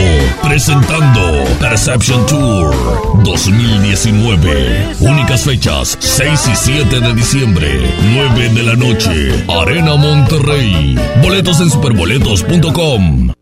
[0.43, 4.97] presentando Perception Tour 2019.
[5.01, 7.67] Únicas fechas, 6 y 7 de diciembre,
[8.15, 10.99] 9 de la noche, Arena Monterrey.
[11.23, 13.42] Boletos en superboletos.com.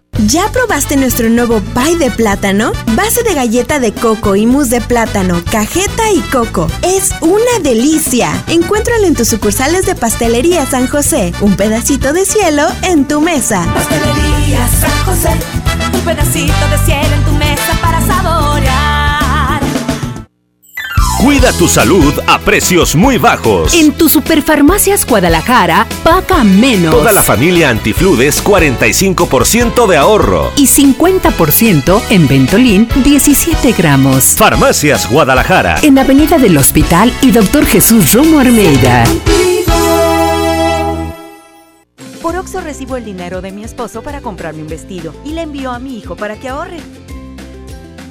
[0.27, 2.73] ¿Ya probaste nuestro nuevo pie de plátano?
[2.95, 6.67] Base de galleta de coco y mousse de plátano, cajeta y coco.
[6.83, 8.31] Es una delicia.
[8.47, 11.33] Encuéntralo en tus sucursales de Pastelería San José.
[11.41, 13.65] Un pedacito de cielo en tu mesa.
[13.73, 15.31] Pastelería San José,
[15.91, 18.50] un pedacito de cielo en tu mesa para saborear.
[21.21, 23.75] Cuida tu salud a precios muy bajos.
[23.75, 26.95] En tu Superfarmacias Guadalajara, paga menos.
[26.95, 30.51] Toda la familia Antifludes 45% de ahorro.
[30.55, 34.33] Y 50% en Ventolin 17 gramos.
[34.35, 35.75] Farmacias Guadalajara.
[35.83, 39.03] En Avenida del Hospital y Doctor Jesús Romo Armeida.
[42.23, 45.69] Por Oxo recibo el dinero de mi esposo para comprarme un vestido y le envío
[45.71, 46.79] a mi hijo para que ahorre.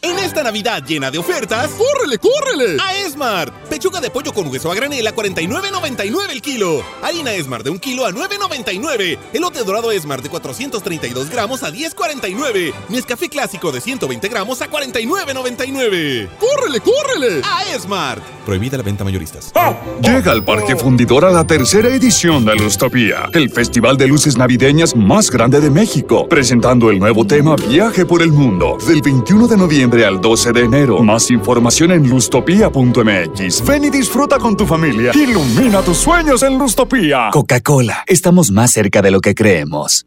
[0.00, 2.76] En esta Navidad llena de ofertas, ¡córrele, córrele!
[2.80, 3.52] A Esmart.
[3.68, 6.84] Pechuga de pollo con hueso a granel a 49.99 el kilo.
[7.02, 9.18] Harina Esmart de un kilo a 9.99.
[9.32, 12.72] Elote dorado Esmart de 432 gramos a 10.49.
[12.90, 16.28] Nescafé clásico de 120 gramos a 49.99.
[16.38, 17.42] ¡Córrele, córrele!
[17.44, 18.22] A Esmart.
[18.46, 19.52] Prohibida la venta mayoristas.
[20.00, 25.28] Llega al Parque Fundidora la tercera edición de Lustopía, el festival de luces navideñas más
[25.30, 29.87] grande de México, presentando el nuevo tema Viaje por el Mundo, del 21 de noviembre
[29.96, 31.02] al 12 de enero.
[31.02, 33.66] Más información en lustopía.mx.
[33.66, 35.12] Ven y disfruta con tu familia.
[35.14, 37.30] Ilumina tus sueños en Lustopía.
[37.32, 40.06] Coca-Cola, estamos más cerca de lo que creemos.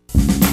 [0.13, 0.50] 1447.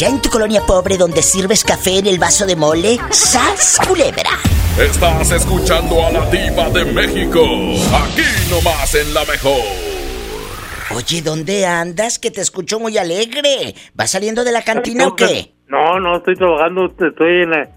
[0.00, 4.30] Allá en tu colonia pobre donde sirves café en el vaso de mole, ¡sas culebra!
[4.78, 7.42] Estás escuchando a la diva de México.
[7.92, 9.60] Aquí nomás en la mejor.
[10.96, 12.18] Oye, ¿dónde andas?
[12.18, 13.74] Que te escucho muy alegre.
[13.92, 15.52] ¿Vas saliendo de la cantina o qué?
[15.68, 17.68] No, no, estoy trabajando, estoy en la,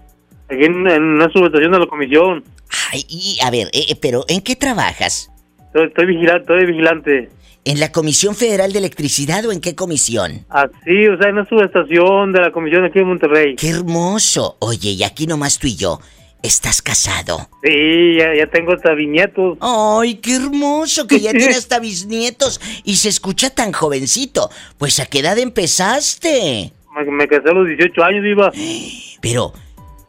[0.48, 2.42] aquí en, en una subestación de la comisión.
[2.90, 5.30] Ay, y a ver, eh, eh, pero ¿en qué trabajas?
[5.66, 7.30] Estoy, estoy vigilante, estoy vigilante.
[7.66, 10.44] ¿En la Comisión Federal de Electricidad o en qué comisión?
[10.50, 13.56] Así, o sea, en una subestación de la comisión aquí en Monterrey.
[13.56, 14.56] ¡Qué hermoso!
[14.58, 15.98] Oye, y aquí nomás tú y yo.
[16.42, 17.48] ¿Estás casado?
[17.62, 19.56] Sí, ya, ya tengo hasta bisnietos.
[19.62, 21.06] ¡Ay, qué hermoso!
[21.06, 24.50] Que ya tiene hasta bisnietos y se escucha tan jovencito.
[24.76, 26.70] Pues ¿a qué edad empezaste?
[26.94, 28.52] Me, me casé a los 18 años, iba.
[29.22, 29.54] Pero,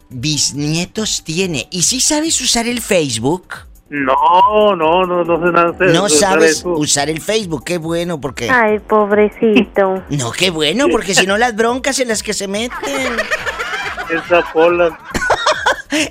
[0.10, 1.70] bisnietos tiene.
[1.72, 3.66] ¿Y si sabes usar el Facebook?
[4.04, 5.74] No, no, no, no sé nada.
[5.93, 6.72] No sabes eso.
[6.72, 8.50] usar el Facebook, qué bueno, porque...
[8.50, 10.04] Ay, pobrecito.
[10.10, 13.14] No, qué bueno, porque si no las broncas en las que se meten.
[14.10, 14.98] Esa Pola.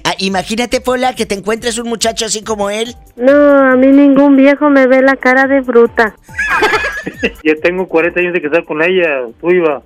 [0.03, 2.97] Ah, imagínate, Pola, que te encuentres un muchacho así como él.
[3.17, 6.15] No, a mí ningún viejo me ve la cara de bruta.
[7.45, 9.83] Ya tengo 40 años de casar con ella, tú iba.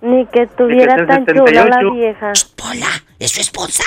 [0.00, 1.92] Ni que estuviera en tan chula la 78.
[1.92, 2.32] vieja.
[2.56, 3.84] Pola, es su esposa.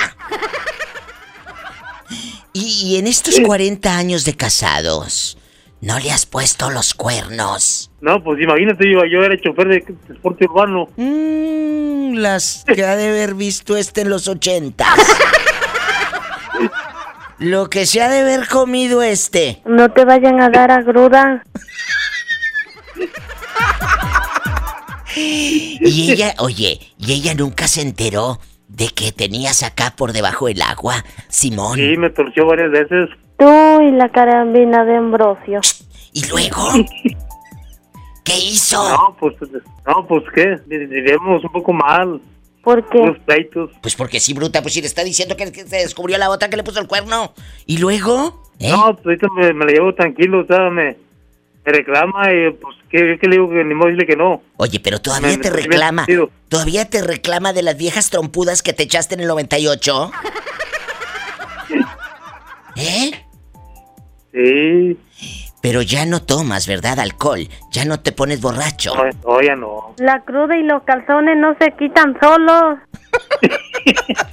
[2.52, 5.38] Y, y en estos 40 años de casados,
[5.80, 7.90] ¿no le has puesto los cuernos?
[8.00, 10.88] No, pues imagínate, iba, yo era chofer de transporte urbano.
[10.96, 14.86] Mm, las que ha de haber visto este en los 80.
[17.38, 19.62] Lo que se ha de haber comido este.
[19.64, 21.42] No te vayan a dar a gruda.
[25.12, 28.38] Y ella, oye, y ella nunca se enteró
[28.70, 31.76] de que tenías acá por debajo del agua, Simón.
[31.76, 33.10] Sí, me torció varias veces.
[33.36, 35.60] Tú y la carambina de Ambrosio.
[36.12, 36.62] ¿Y luego?
[38.24, 38.76] ¿Qué hizo?
[38.88, 39.34] No, pues,
[39.86, 42.20] no, pues qué, vivimos un poco mal.
[42.62, 42.98] ¿Por qué?
[42.98, 43.70] Unos pleitos.
[43.80, 46.50] Pues porque sí, bruta, pues si le está diciendo que, que se descubrió la otra
[46.50, 47.32] que le puso el cuerno.
[47.66, 48.42] ¿Y luego?
[48.58, 48.70] ¿Eh?
[48.70, 50.96] No, pues ahorita me, me la llevo tranquilo, o sea, me,
[51.64, 53.48] me reclama y pues, ¿qué, qué le digo?
[53.50, 54.42] Que ni modo decirle que no.
[54.56, 56.06] Oye, pero todavía Me- te reclama.
[56.48, 60.10] ¿Todavía te reclama de las viejas trompudas que te echaste en el 98?
[62.76, 63.10] ¿Eh?
[64.32, 64.98] Sí.
[65.62, 66.98] Pero ya no tomas, ¿verdad?
[67.00, 67.48] Alcohol.
[67.70, 68.94] Ya no te pones borracho.
[68.94, 69.94] No, no, ya no.
[69.98, 72.78] La cruda y los calzones no se quitan solos.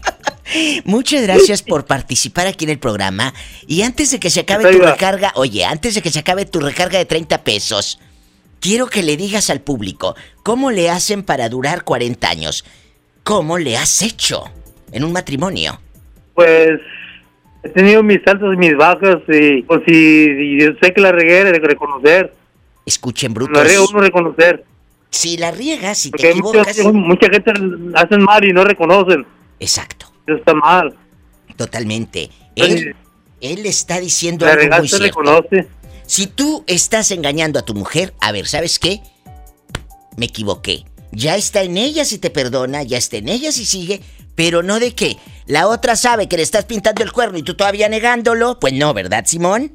[0.86, 3.34] Muchas gracias por participar aquí en el programa.
[3.68, 6.60] Y antes de que se acabe tu recarga, oye, antes de que se acabe tu
[6.60, 8.00] recarga de 30 pesos,
[8.60, 12.66] quiero que le digas al público cómo le hacen para durar 40 años.
[13.24, 14.46] ¿Cómo le has hecho
[14.92, 15.82] en un matrimonio?
[16.34, 16.80] Pues
[17.64, 21.12] he tenido mis altas y mis bajas y pues si y yo sé que la
[21.12, 22.34] regué, de reconocer.
[22.86, 23.64] Escuchen, La brutos.
[23.68, 24.64] riega uno reconocer.
[25.10, 26.94] Si la riegas, si te mucha, equivocas.
[26.94, 27.52] mucha gente
[27.96, 29.26] hacen mal y no reconocen.
[29.60, 30.12] Exacto.
[30.28, 30.94] Eso está mal.
[31.56, 32.30] Totalmente.
[32.56, 32.96] Él,
[33.42, 35.06] él está diciendo La algo muy cierto.
[35.06, 35.68] reconoce.
[36.06, 39.02] Si tú estás engañando a tu mujer, a ver, ¿sabes qué?
[40.16, 40.86] Me equivoqué.
[41.12, 44.02] Ya está en ella si te perdona, ya está en ella si sigue,
[44.36, 47.56] pero no de que la otra sabe que le estás pintando el cuerno y tú
[47.56, 48.60] todavía negándolo.
[48.60, 49.72] Pues no, ¿verdad, Simón?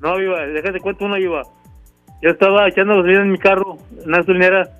[0.00, 1.42] No, Iba, déjate cuento una, Iba.
[2.22, 4.70] Yo estaba echando gasolina en mi carro, en una gasolinera,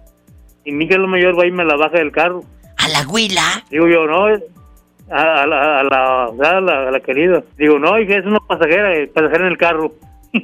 [0.64, 2.44] y mi hija la mayor va y me la baja del carro.
[2.76, 3.64] ¿A la huila?
[3.70, 4.28] Digo yo, no,
[5.10, 7.42] a, a la, a, la, a, la, a la querida.
[7.58, 9.92] Digo, no, hija, es una pasajera, eh, pasajera en el carro.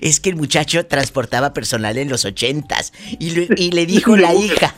[0.00, 4.34] Es que el muchacho transportaba personal en los ochentas y, le- y le dijo la
[4.34, 4.74] hija,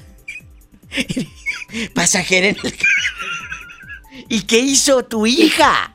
[1.94, 2.74] pasajera en el
[4.28, 5.92] ¿Y qué hizo tu hija?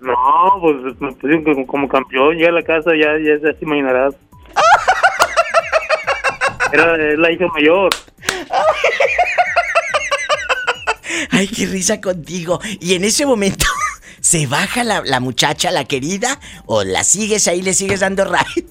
[0.00, 3.64] No, pues me pusieron como, como campeón, llegué a la casa, ya, ya, ya te
[3.64, 4.14] imaginarás.
[6.72, 7.90] Era la hija mayor.
[11.34, 12.60] Ay, qué risa contigo.
[12.80, 13.66] Y en ese momento,
[14.20, 16.38] ¿se baja la, la muchacha, la querida?
[16.66, 18.66] ¿O la sigues ahí, le sigues dando ride?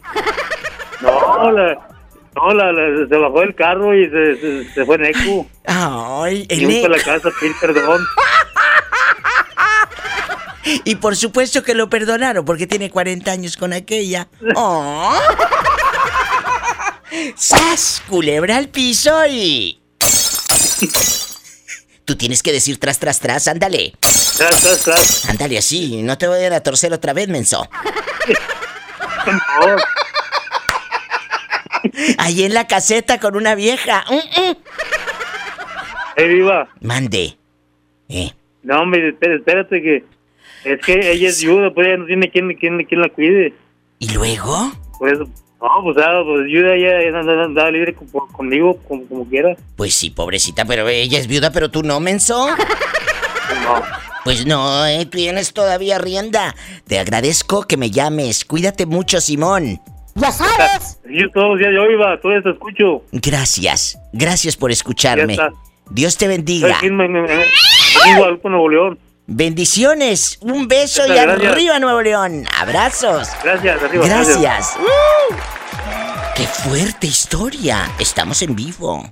[1.01, 1.87] No, la,
[2.35, 5.47] no la, la- se bajó del carro y se, se, se fue en eco.
[5.65, 7.05] Ay, fue a la eco.
[7.05, 7.29] casa
[7.61, 8.01] perdón.
[10.85, 14.29] Y por supuesto que lo perdonaron porque tiene 40 años con aquella.
[14.55, 15.13] ¡Oh!
[17.35, 18.01] ¡Sas!
[18.07, 19.79] Culebra al piso y.
[22.05, 23.93] Tú tienes que decir tras, tras, tras, ándale.
[24.01, 25.29] Tras, tras, tras.
[25.29, 27.67] Ándale así, no te voy a torcer otra vez, menso.
[32.17, 34.03] Ahí en la caseta con una vieja.
[34.09, 34.55] Mm, mm.
[36.17, 36.69] ¡Eh, viva!
[36.81, 37.37] Mande.
[38.09, 38.31] Eh.
[38.63, 40.05] No, hombre, espérate, espérate que...
[40.63, 43.53] Es que ella es viuda, pues ella no tiene quien, quien, quien la cuide.
[43.99, 44.71] ¿Y luego?
[44.97, 45.29] Por eso...
[45.63, 49.55] No, pues, ah, pues viuda, ella ella anda, anda libre con- conmigo, como, como quiera.
[49.77, 52.47] Pues sí, pobrecita, pero ella es viuda, pero tú no, menso.
[53.63, 53.81] No.
[54.23, 56.55] Pues no, eh, tienes todavía rienda.
[56.87, 58.45] Te agradezco que me llames.
[58.45, 59.79] Cuídate mucho, Simón.
[60.15, 60.99] Ya sabes.
[61.09, 63.03] Yo todos días yo iba, todavía te escucho.
[63.11, 63.97] Gracias.
[64.11, 65.35] Gracias por escucharme.
[65.37, 65.57] Ya está.
[65.91, 66.77] Dios te bendiga.
[66.77, 68.99] aquí en, en, en- en Guadalupe, Nuevo León.
[69.25, 70.37] Bendiciones.
[70.41, 71.51] Un beso y gracias.
[71.51, 72.45] arriba, Nuevo León.
[72.59, 73.29] Abrazos.
[73.43, 74.05] Gracias, arriba.
[74.05, 74.73] Gracias.
[76.35, 77.89] ¡Qué fuerte historia!
[77.99, 79.09] Estamos en vivo.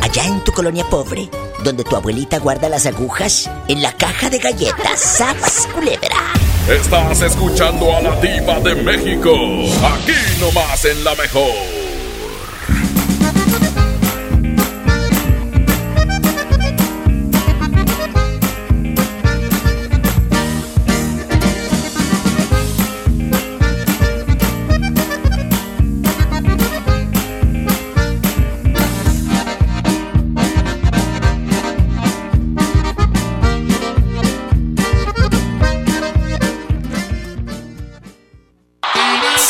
[0.00, 1.28] Allá en tu colonia pobre,
[1.62, 5.00] donde tu abuelita guarda las agujas en la caja de galletas.
[5.00, 6.32] ¡Sas, culebra!
[6.68, 9.34] Estás escuchando a la diva de México.
[9.84, 11.52] Aquí nomás en la mejor.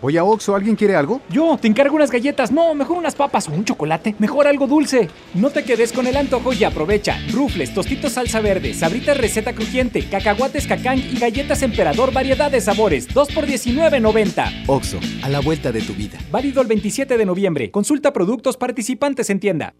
[0.00, 1.20] Oye, Oxo, ¿alguien quiere algo?
[1.28, 2.52] Yo, te encargo unas galletas.
[2.52, 4.14] No, mejor unas papas o un chocolate.
[4.20, 5.10] Mejor algo dulce.
[5.34, 7.18] No te quedes con el antojo y aprovecha.
[7.32, 13.12] Rufles, tostitos salsa verde, sabritas receta crujiente, cacahuates cacán y galletas emperador variedad de sabores.
[13.12, 14.64] 2 por 19.90.
[14.68, 16.18] Oxo, a la vuelta de tu vida.
[16.30, 17.72] Válido el 27 de noviembre.
[17.72, 19.74] Consulta productos participantes en tienda.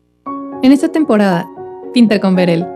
[0.65, 1.49] En esta temporada,
[1.95, 2.67] pinta con Verel.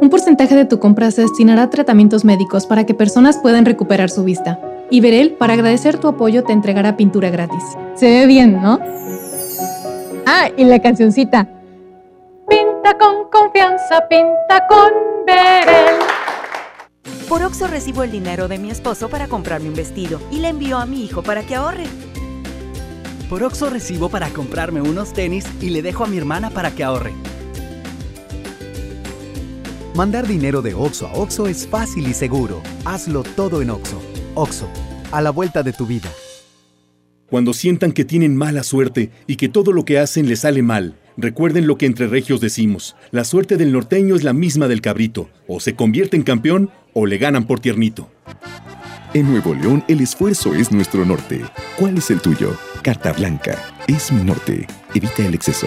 [0.00, 4.10] Un porcentaje de tu compra se destinará a tratamientos médicos para que personas puedan recuperar
[4.10, 4.60] su vista.
[4.90, 7.62] Y Verel, para agradecer tu apoyo, te entregará pintura gratis.
[7.94, 8.80] Se ve bien, ¿no?
[10.26, 11.46] Ah, y la cancioncita.
[12.48, 14.90] Pinta con confianza, pinta con
[15.26, 15.96] Verel.
[17.28, 20.78] Por Oxo recibo el dinero de mi esposo para comprarme un vestido y le envío
[20.78, 21.84] a mi hijo para que ahorre.
[23.28, 26.84] Por Oxo recibo para comprarme unos tenis y le dejo a mi hermana para que
[26.84, 27.12] ahorre.
[29.94, 32.62] Mandar dinero de Oxo a Oxo es fácil y seguro.
[32.86, 34.00] Hazlo todo en Oxo.
[34.38, 34.68] Oxo,
[35.10, 36.08] a la vuelta de tu vida.
[37.28, 40.94] Cuando sientan que tienen mala suerte y que todo lo que hacen les sale mal,
[41.16, 42.94] recuerden lo que entre regios decimos.
[43.10, 45.28] La suerte del norteño es la misma del cabrito.
[45.48, 48.12] O se convierte en campeón o le ganan por tiernito.
[49.12, 51.42] En Nuevo León el esfuerzo es nuestro norte.
[51.76, 52.56] ¿Cuál es el tuyo?
[52.82, 53.58] Carta Blanca.
[53.88, 54.68] Es mi norte.
[54.94, 55.66] Evita el exceso.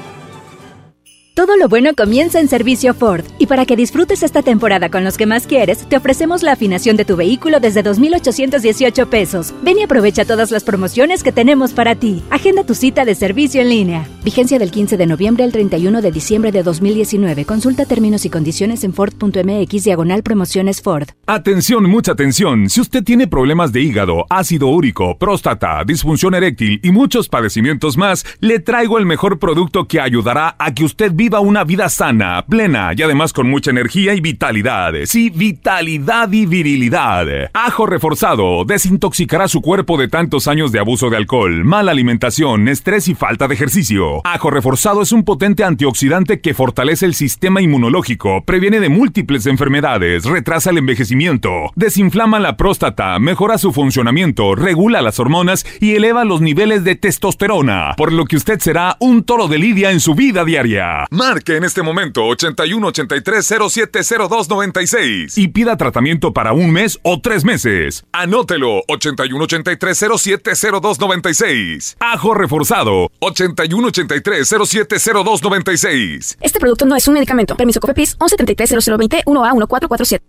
[1.33, 3.23] Todo lo bueno comienza en Servicio Ford.
[3.39, 6.97] Y para que disfrutes esta temporada con los que más quieres, te ofrecemos la afinación
[6.97, 9.53] de tu vehículo desde 2,818 pesos.
[9.61, 12.21] Ven y aprovecha todas las promociones que tenemos para ti.
[12.31, 14.09] Agenda tu cita de servicio en línea.
[14.25, 17.45] Vigencia del 15 de noviembre al 31 de diciembre de 2019.
[17.45, 21.07] Consulta términos y condiciones en Ford.mx diagonal promociones Ford.
[21.27, 22.69] Atención, mucha atención.
[22.69, 28.25] Si usted tiene problemas de hígado, ácido úrico, próstata, disfunción eréctil y muchos padecimientos más,
[28.41, 32.93] le traigo el mejor producto que ayudará a que usted viva una vida sana, plena
[32.97, 34.93] y además con mucha energía y vitalidad.
[35.05, 37.27] Sí, vitalidad y virilidad.
[37.53, 43.07] Ajo reforzado desintoxicará su cuerpo de tantos años de abuso de alcohol, mala alimentación, estrés
[43.07, 44.21] y falta de ejercicio.
[44.23, 50.25] Ajo reforzado es un potente antioxidante que fortalece el sistema inmunológico, previene de múltiples enfermedades,
[50.25, 56.41] retrasa el envejecimiento, desinflama la próstata, mejora su funcionamiento, regula las hormonas y eleva los
[56.41, 60.43] niveles de testosterona, por lo que usted será un toro de lidia en su vida
[60.43, 61.05] diaria.
[61.13, 67.19] Marque en este momento 81 83 0702 96 y pida tratamiento para un mes o
[67.19, 68.05] tres meses.
[68.13, 71.97] Anótelo 81 83 0702 96.
[71.99, 76.37] Ajo reforzado 81 83 0702 96.
[76.39, 77.57] Este producto no es un medicamento.
[77.57, 80.21] Permiso COFEPRIS 1133 0020 1A1447.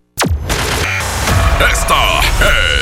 [1.70, 2.81] Esta es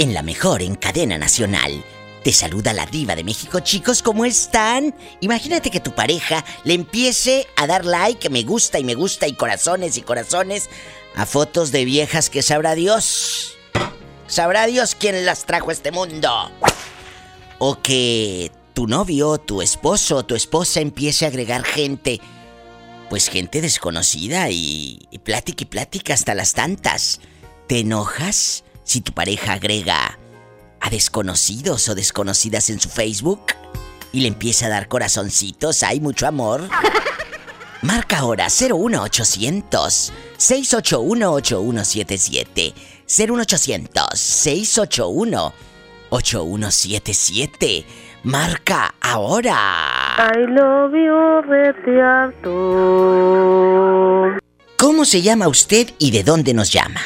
[0.00, 1.84] En la mejor en cadena nacional.
[2.24, 4.94] Te saluda la diva de México, chicos, ¿cómo están?
[5.20, 9.34] Imagínate que tu pareja le empiece a dar like, me gusta y me gusta y
[9.34, 10.70] corazones y corazones
[11.16, 13.58] a fotos de viejas que sabrá Dios.
[14.26, 16.50] Sabrá Dios quién las trajo a este mundo.
[17.58, 22.22] O que tu novio, tu esposo o tu esposa empiece a agregar gente,
[23.10, 27.20] pues gente desconocida y, y plática y plática hasta las tantas.
[27.66, 30.18] ¿Te enojas si tu pareja agrega
[30.80, 33.40] a desconocidos o desconocidas en su Facebook
[34.12, 35.84] y le empieza a dar corazoncitos?
[35.84, 36.68] Hay mucho amor.
[37.82, 42.74] Marca ahora 01800 681 8177
[43.06, 45.52] 01800 681
[46.10, 47.84] 8177
[48.24, 50.16] Marca ahora.
[50.18, 51.20] I love you.
[54.76, 57.00] ¿Cómo se llama usted y de dónde nos llama?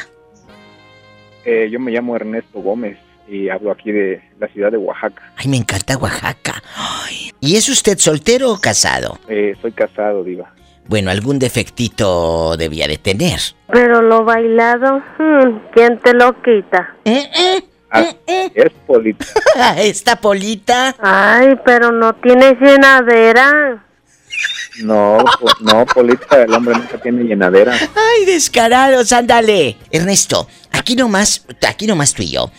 [1.45, 5.31] Eh, yo me llamo Ernesto Gómez y hablo aquí de la ciudad de Oaxaca.
[5.37, 6.61] Ay, me encanta Oaxaca.
[6.75, 7.31] Ay.
[7.39, 9.19] ¿Y es usted soltero o casado?
[9.29, 10.51] Eh, soy casado, diva.
[10.87, 13.39] Bueno, algún defectito debía de tener.
[13.71, 16.95] Pero lo bailado, hmm, ¿quién te lo quita?
[17.89, 19.25] Ah, es Polita.
[19.77, 20.95] Esta Polita.
[20.99, 23.84] Ay, pero no tienes llenadera.
[24.81, 25.23] No,
[25.61, 27.73] no, Polita, el hombre nunca tiene llenadera.
[27.73, 29.77] Ay, descarados, ándale.
[29.91, 32.51] Ernesto, aquí nomás, aquí nomás tú y yo.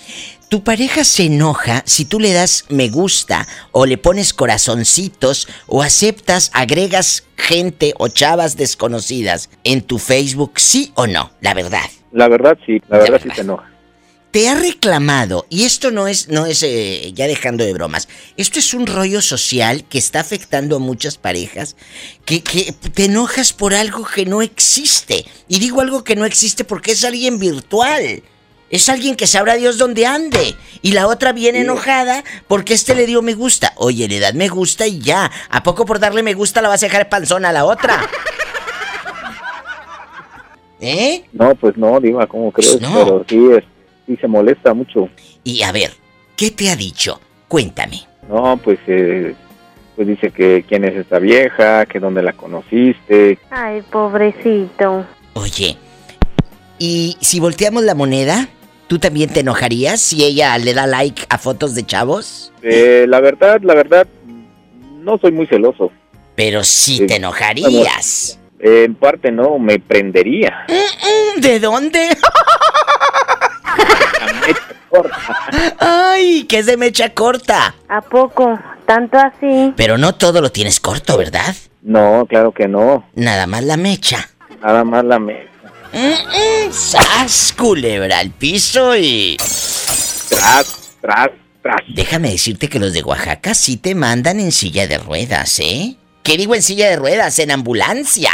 [0.49, 5.83] Tu pareja se enoja si tú le das me gusta o le pones corazoncitos o
[5.83, 11.85] aceptas, agregas gente o chavas desconocidas en tu Facebook, sí o no, la verdad.
[12.13, 13.76] La verdad sí, la verdad sí se enoja.
[14.37, 18.07] Te ha reclamado, y esto no es, no es, eh, ya dejando de bromas,
[18.37, 21.75] esto es un rollo social que está afectando a muchas parejas,
[22.27, 25.25] que, que te enojas por algo que no existe.
[25.49, 28.23] Y digo algo que no existe porque es alguien virtual.
[28.69, 30.55] Es alguien que sabrá Dios dónde ande.
[30.83, 33.73] Y la otra viene enojada porque este le dio me gusta.
[33.77, 35.31] Oye, le das me gusta y ya.
[35.49, 38.07] ¿A poco por darle me gusta la vas a dejar panzona a la otra?
[40.79, 41.25] ¿Eh?
[41.33, 42.83] No, pues no, Diva, ¿cómo crees?
[42.83, 42.93] No.
[42.93, 43.65] Pero sí, es,
[44.07, 45.09] sí se molesta mucho.
[45.45, 45.91] Y a ver,
[46.37, 47.21] ¿qué te ha dicho?
[47.49, 48.03] Cuéntame.
[48.29, 49.35] No, pues, eh,
[49.95, 53.39] pues dice que quién es esta vieja, que dónde la conociste.
[53.51, 55.07] Ay, pobrecito.
[55.35, 55.77] Oye,
[56.79, 58.49] ¿y si volteamos la moneda?
[58.89, 62.53] ¿Tú también te enojarías si ella le da like a fotos de chavos?
[62.63, 64.07] Eh, la verdad, la verdad,
[65.01, 65.91] no soy muy celoso.
[66.37, 68.39] Pero sí te enojarías.
[68.61, 70.67] Eh, en parte no, me prendería.
[70.69, 72.09] Mm, ¿De dónde?
[75.79, 77.75] Ay, que es de mecha corta.
[77.89, 78.59] ¿A poco?
[78.87, 79.73] ¿Tanto así?
[79.77, 81.55] Pero no todo lo tienes corto, ¿verdad?
[81.83, 83.05] No, claro que no.
[83.15, 84.29] Nada más la mecha.
[84.63, 85.47] Nada más la me...
[85.93, 89.37] Mm, mm, ¡Sas, culebra al piso y...
[90.29, 91.31] Tras, tras,
[91.63, 91.81] tras.
[91.89, 95.97] Déjame decirte que los de Oaxaca sí te mandan en silla de ruedas, ¿eh?
[96.23, 97.39] ¿Qué digo en silla de ruedas?
[97.39, 98.31] En ambulancia.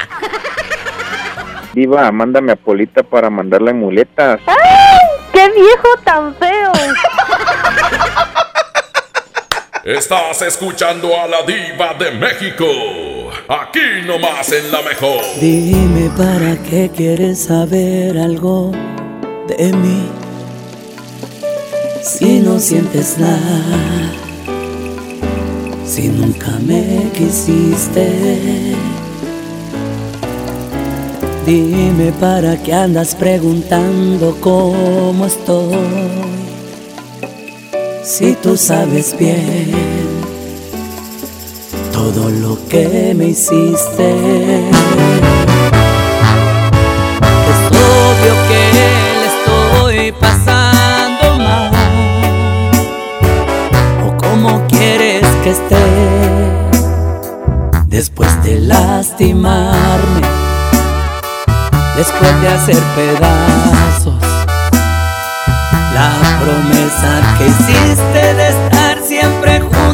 [1.74, 4.40] Diva, mándame a Polita para mandarla en muletas.
[4.46, 5.21] ¡Ay!
[5.42, 6.72] ¡Qué viejo tan feo!
[9.82, 12.64] Estás escuchando a la diva de México.
[13.48, 15.20] Aquí nomás en la mejor.
[15.40, 18.70] Dime para qué quieres saber algo
[19.48, 20.08] de mí.
[22.04, 24.12] Si no sientes nada,
[25.84, 28.91] si nunca me quisiste.
[31.44, 35.76] Dime para qué andas preguntando cómo estoy.
[38.04, 40.02] Si tú sabes bien
[41.92, 44.08] todo lo que me hiciste.
[47.50, 51.72] Es obvio que le estoy pasando mal.
[54.06, 55.86] ¿O cómo quieres que esté
[57.88, 60.21] después de lastimarme?
[61.96, 64.14] Después de hacer pedazos.
[65.94, 69.91] La promesa que hiciste de estar siempre juntos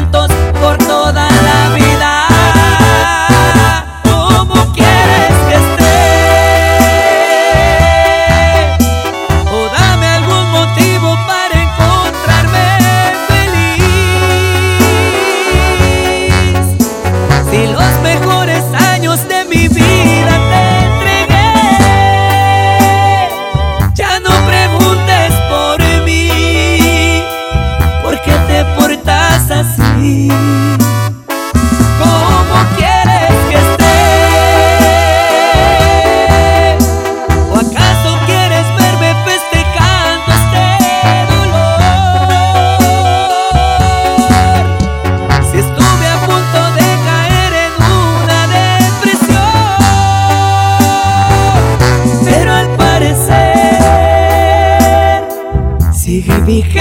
[56.49, 56.78] sigue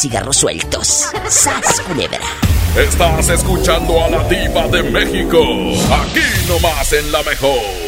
[0.00, 1.08] cigarros sueltos.
[1.28, 2.20] ¡Sas, culebra!
[2.76, 5.38] Estás escuchando a la diva de México.
[5.92, 7.87] Aquí nomás en la mejor.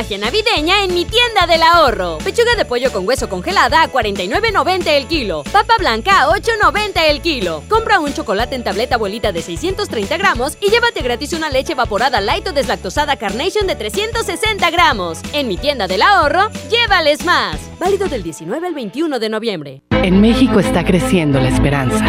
[0.00, 2.18] Navideña en mi tienda del ahorro.
[2.24, 5.44] Pechuga de pollo con hueso congelada a 49.90 el kilo.
[5.52, 7.62] Papa blanca a 8.90 el kilo.
[7.68, 12.20] Compra un chocolate en tableta abuelita de 630 gramos y llévate gratis una leche evaporada
[12.20, 15.20] light o deslactosada Carnation de 360 gramos.
[15.34, 17.58] En mi tienda del ahorro, llévales más.
[17.78, 19.82] Válido del 19 al 21 de noviembre.
[19.90, 22.04] En México está creciendo la esperanza,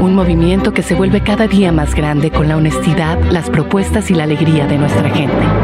[0.00, 4.14] un movimiento que se vuelve cada día más grande con la honestidad, las propuestas y
[4.14, 5.63] la alegría de nuestra gente.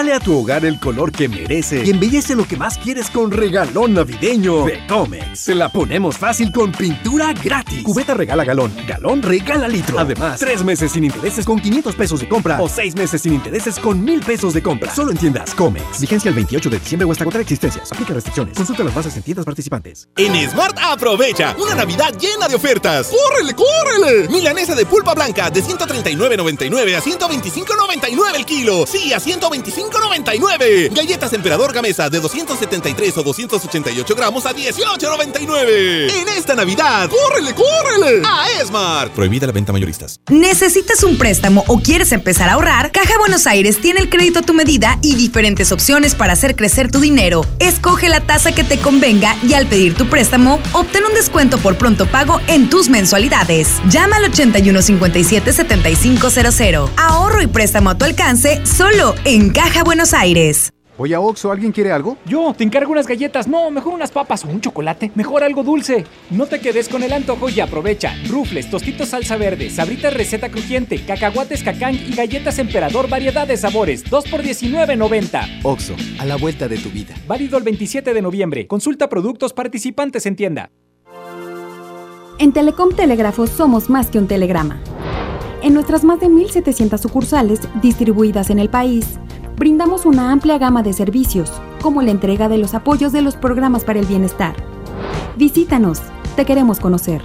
[0.00, 3.30] Dale a tu hogar el color que merece y embellece lo que más quieres con
[3.30, 5.38] regalón navideño de Comex.
[5.38, 7.82] Se la ponemos fácil con pintura gratis.
[7.82, 9.98] Cubeta regala galón, galón regala litro.
[9.98, 13.78] Además, tres meses sin intereses con 500 pesos de compra o seis meses sin intereses
[13.78, 14.90] con 1000 pesos de compra.
[14.94, 16.00] Solo en tiendas Comex.
[16.00, 17.92] Vigencia el 28 de diciembre o hasta contra existencias.
[17.92, 18.56] Aplica restricciones.
[18.56, 20.08] Consulta las bases en tiendas participantes.
[20.16, 23.10] En Smart aprovecha una Navidad llena de ofertas.
[23.10, 24.28] ¡Córrele, córrele!
[24.30, 28.86] Milanesa de pulpa blanca de 139.99 a 125.99 el kilo.
[28.86, 29.20] Sí, a
[30.00, 30.94] 125.99.
[30.94, 36.10] Galletas Emperador Gamesa de 273 o 288 gramos a 18.99.
[36.10, 38.22] En esta Navidad, ¡córrele, córrele!
[38.24, 39.12] A Smart.
[39.12, 40.20] Prohibida la venta mayoristas.
[40.28, 42.92] ¿Necesitas un préstamo o quieres empezar a ahorrar?
[42.92, 46.90] Caja Buenos Aires tiene el crédito a tu medida y diferentes opciones para hacer crecer
[46.90, 47.44] tu dinero.
[47.58, 51.76] Escoge la tasa que te convenga y al pedir tu préstamo, obtén un descuento por
[51.76, 53.68] pronto pago en tus mensualidades.
[53.88, 56.90] Llama al 8157-7500.
[56.96, 60.72] Ahorro y préstamo a tu alcance solo en Caja Buenos Aires.
[60.98, 62.18] Oye, Oxo, ¿alguien quiere algo?
[62.26, 63.48] Yo, te encargo unas galletas.
[63.48, 65.10] No, mejor unas papas o un chocolate.
[65.14, 66.04] Mejor algo dulce.
[66.28, 68.14] No te quedes con el antojo y aprovecha.
[68.28, 74.04] Rufles, tostitos salsa verde, sabritas receta crujiente, cacahuates cacán y galletas emperador variedad de sabores.
[74.10, 75.60] 2 por 19.90.
[75.62, 77.14] Oxo, a la vuelta de tu vida.
[77.26, 78.66] Válido el 27 de noviembre.
[78.66, 80.70] Consulta productos participantes en tienda.
[82.38, 84.82] En Telecom Telégrafos somos más que un telegrama.
[85.62, 89.18] En nuestras más de 1.700 sucursales distribuidas en el país,
[89.60, 93.84] brindamos una amplia gama de servicios, como la entrega de los apoyos de los programas
[93.84, 94.56] para el bienestar.
[95.36, 96.00] Visítanos,
[96.34, 97.20] te queremos conocer.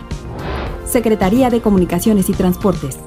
[0.86, 2.98] Secretaría de Comunicaciones y Transportes.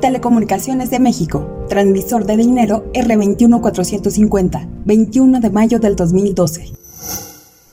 [0.00, 6.72] Telecomunicaciones de México, transmisor de dinero R21450, 21 de mayo del 2012.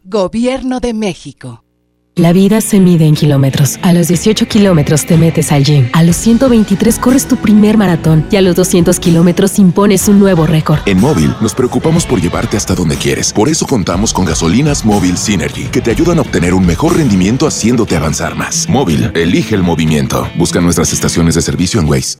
[0.04, 1.65] Gobierno de México.
[2.18, 3.78] La vida se mide en kilómetros.
[3.82, 5.90] A los 18 kilómetros te metes al gym.
[5.92, 8.26] A los 123 corres tu primer maratón.
[8.32, 10.80] Y a los 200 kilómetros impones un nuevo récord.
[10.86, 13.34] En Móvil nos preocupamos por llevarte hasta donde quieres.
[13.34, 17.48] Por eso contamos con gasolinas Móvil Synergy, que te ayudan a obtener un mejor rendimiento
[17.48, 18.70] haciéndote avanzar más.
[18.70, 20.26] Móvil, elige el movimiento.
[20.38, 22.20] Busca nuestras estaciones de servicio en Waze.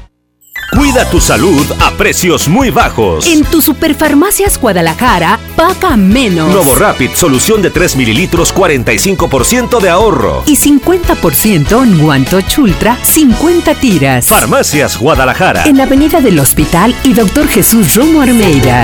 [0.69, 3.27] Cuida tu salud a precios muy bajos.
[3.27, 6.51] En tu Superfarmacias Guadalajara, paga menos.
[6.53, 10.43] Nuevo Rapid, solución de 3 mililitros, 45% de ahorro.
[10.45, 14.27] Y 50% en Guantoch Ultra, 50 tiras.
[14.27, 15.65] Farmacias Guadalajara.
[15.65, 18.83] En la Avenida del Hospital y Doctor Jesús Romo Armeida.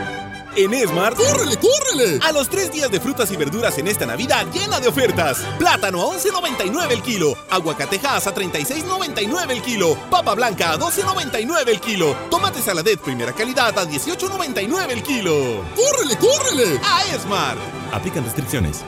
[0.55, 2.19] En Esmar, ¡córrele, córrele!
[2.21, 5.39] A los tres días de frutas y verduras en esta Navidad llena de ofertas.
[5.57, 7.33] Plátano a 11.99 el kilo.
[7.49, 9.97] Aguacatejas a 36.99 el kilo.
[10.09, 12.15] Papa blanca a 12.99 el kilo.
[12.29, 15.63] Tomate saladet primera calidad a 18.99 el kilo.
[15.75, 16.79] ¡Córrele, córrele!
[16.83, 17.55] A Esmar.
[17.93, 18.83] Aplican restricciones.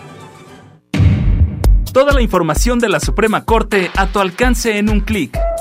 [1.94, 5.43] Toda la información de la Suprema Corte a tu alcance en un clic.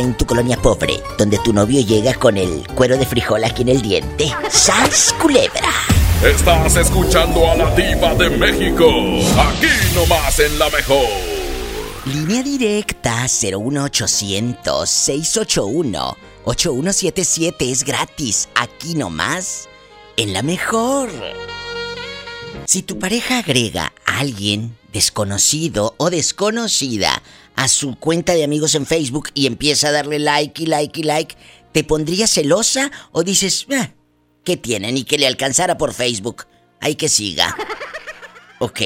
[0.00, 3.68] En tu colonia pobre, donde tu novio llega con el cuero de frijol aquí en
[3.68, 4.32] el diente.
[4.50, 5.70] ¡Sas, culebra!
[6.24, 8.86] Estás escuchando a la diva de México,
[9.38, 11.06] aquí nomás en la mejor.
[12.06, 19.68] Línea directa 01800 681 8177 es gratis, aquí nomás
[20.16, 21.10] en la mejor.
[22.66, 27.22] Si tu pareja agrega a alguien desconocido o desconocida
[27.60, 31.02] a su cuenta de amigos en Facebook y empieza a darle like y like y
[31.02, 31.36] like,
[31.72, 33.90] ¿te pondrías celosa o dices, "Ah,
[34.44, 34.90] ¿qué tiene?
[34.92, 36.46] Ni que le alcanzara por Facebook?
[36.80, 37.56] Hay que siga.
[38.62, 38.78] Ok.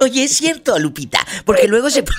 [0.00, 2.02] Oye, es cierto, Lupita, porque luego se...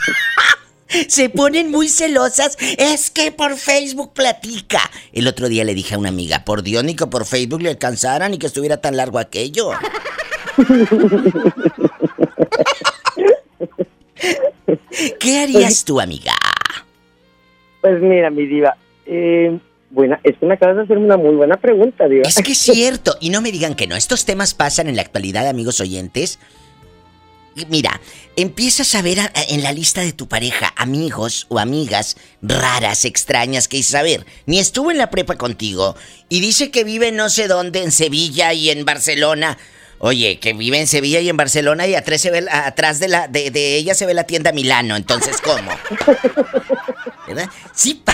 [1.09, 2.55] Se ponen muy celosas.
[2.77, 4.79] Es que por Facebook platica.
[5.11, 7.69] El otro día le dije a una amiga, por Dios, ni que por Facebook le
[7.69, 9.71] alcanzara, ni que estuviera tan largo aquello.
[15.19, 16.33] ¿Qué harías tú, amiga?
[17.81, 18.75] Pues mira, mi diva,
[19.05, 19.57] eh,
[19.89, 22.23] buena, es que me acabas de hacer una muy buena pregunta, diva.
[22.27, 23.95] Es que es cierto, y no me digan que no.
[23.95, 26.39] Estos temas pasan en la actualidad, amigos oyentes.
[27.69, 28.01] Mira,
[28.35, 33.05] empiezas a ver a- a- en la lista de tu pareja amigos o amigas raras,
[33.05, 35.95] extrañas, que dices, a ver, ni estuvo en la prepa contigo
[36.29, 39.59] y dice que vive no sé dónde, en Sevilla y en Barcelona.
[40.05, 43.29] Oye, que vive en Sevilla y en Barcelona y atrás, se ve, atrás de, la,
[43.29, 45.71] de, de ella se ve la tienda Milano, entonces ¿cómo?
[47.27, 47.45] ¿Verdad?
[47.71, 48.13] Sí, pa-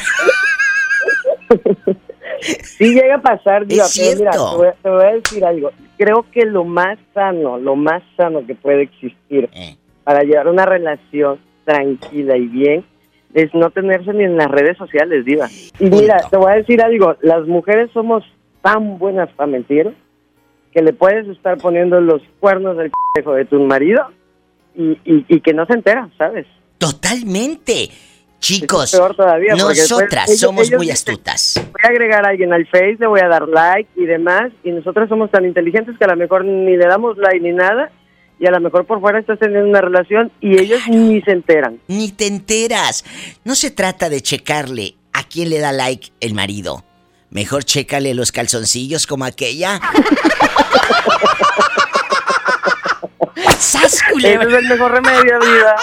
[2.77, 4.57] Sí llega a pasar, Es pero mira, te cierto.
[4.57, 5.71] voy, a- te voy a decir algo.
[5.97, 9.75] Creo que lo más sano, lo más sano que puede existir Eh.
[10.03, 12.85] para llevar una relación tranquila y bien
[13.33, 15.49] es no tenerse ni en las redes sociales, diva.
[15.79, 18.23] Y mira, te voy a decir algo, las mujeres somos
[18.61, 19.91] tan buenas para mentir
[20.79, 24.01] que le puedes estar poniendo los cuernos del c de tu marido
[24.75, 26.47] y, y- y que no se entera, ¿sabes?
[26.77, 27.89] Totalmente.
[28.39, 31.55] Chicos, peor todavía, después nosotras ellos- somos ellos muy astutas.
[31.73, 34.71] Voy a agregar a alguien al Face, le voy a dar like y demás, y
[34.71, 37.91] nosotros somos tan inteligentes que a lo mejor ni le damos like ni nada,
[38.39, 41.81] y a lo mejor por fuera estás teniendo una relación y ellos ni se enteran.
[41.89, 43.03] Ni te enteras.
[43.43, 46.85] No se trata de checarle a quién le da like el marido.
[47.31, 49.79] Mejor chécale los calzoncillos como aquella.
[53.59, 54.47] ¡Sas, culebra!
[54.47, 55.75] Ese es el mejor remedio, vida.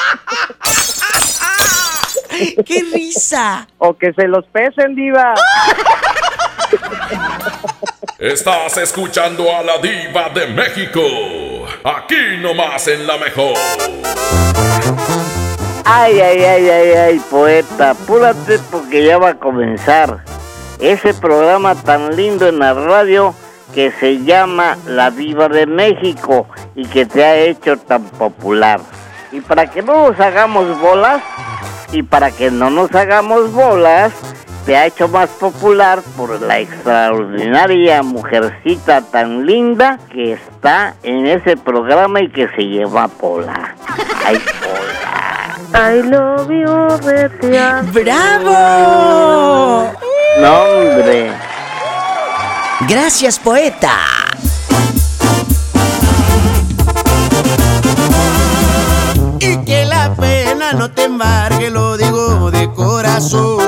[2.67, 3.69] ¡Qué risa!
[3.79, 5.35] O que se los pesen, diva.
[8.19, 11.01] Estás escuchando a la diva de México,
[11.85, 13.55] aquí nomás en la mejor.
[15.85, 20.25] Ay, ay, ay, ay, ay, poeta, apúrate porque ya va a comenzar
[20.81, 23.35] ese programa tan lindo en la radio
[23.75, 28.81] que se llama La Diva de México y que te ha hecho tan popular.
[29.33, 31.23] Y para que no nos hagamos bolas,
[31.93, 34.13] y para que no nos hagamos bolas,
[34.65, 41.57] te ha hecho más popular por la extraordinaria mujercita tan linda que está en ese
[41.57, 43.77] programa y que se llama Pola.
[44.25, 44.97] Ay, Pola.
[45.73, 46.67] I love you.
[47.93, 49.27] ¡Bravo!
[50.41, 51.33] No, hombre.
[52.89, 53.91] Gracias, poeta.
[59.41, 63.59] Y que la pena no te embargue, lo digo de corazón.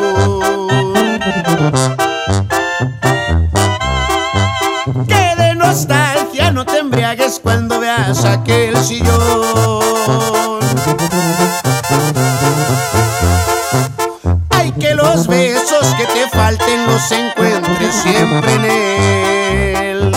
[5.06, 9.17] Que de nostalgia no te embriagues cuando veas aquel sillón.
[15.18, 20.12] Los besos que te falten los encuentres siempre en él.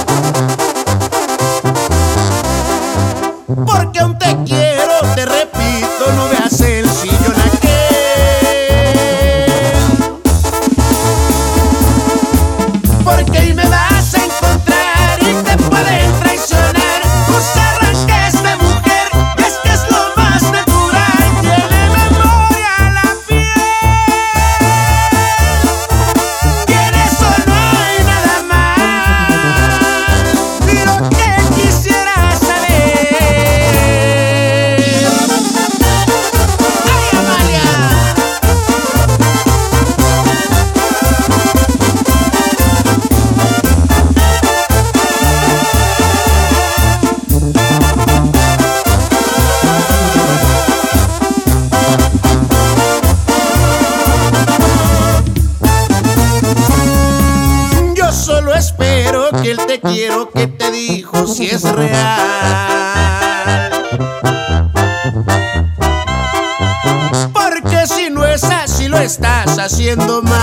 [61.52, 61.92] Es real.
[67.34, 70.41] Porque si no es así lo estás haciendo mal.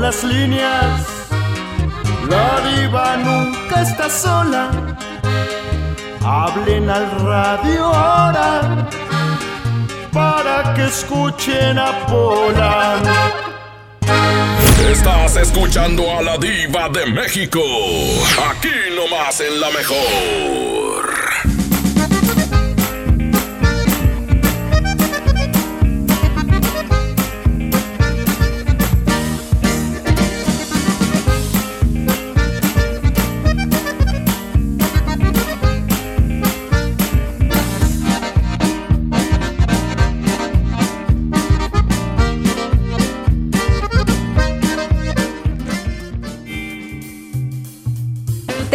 [0.00, 1.06] Las líneas.
[2.28, 4.70] La diva nunca está sola.
[6.24, 8.88] Hablen al radio ahora
[10.12, 12.96] para que escuchen a Pola.
[14.90, 17.60] Estás escuchando a la diva de México.
[18.50, 21.07] Aquí nomás en la mejor.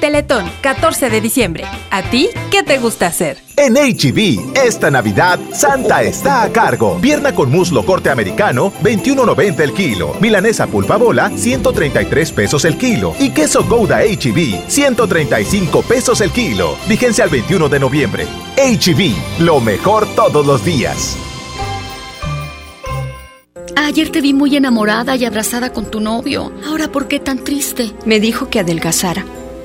[0.00, 1.64] Teletón, 14 de diciembre.
[1.90, 3.38] ¿A ti qué te gusta hacer?
[3.56, 6.98] En HB, esta Navidad, Santa está a cargo.
[7.00, 10.14] Pierna con muslo corte americano, 21.90 el kilo.
[10.20, 13.14] Milanesa pulpa bola, 133 pesos el kilo.
[13.18, 16.76] Y queso Gouda HB, 135 pesos el kilo.
[16.88, 18.26] Vigencia al 21 de noviembre.
[18.56, 21.16] HB, lo mejor todos los días.
[23.76, 26.52] Ayer te vi muy enamorada y abrazada con tu novio.
[26.66, 27.94] Ahora, ¿por qué tan triste?
[28.04, 29.24] Me dijo que adelgazara.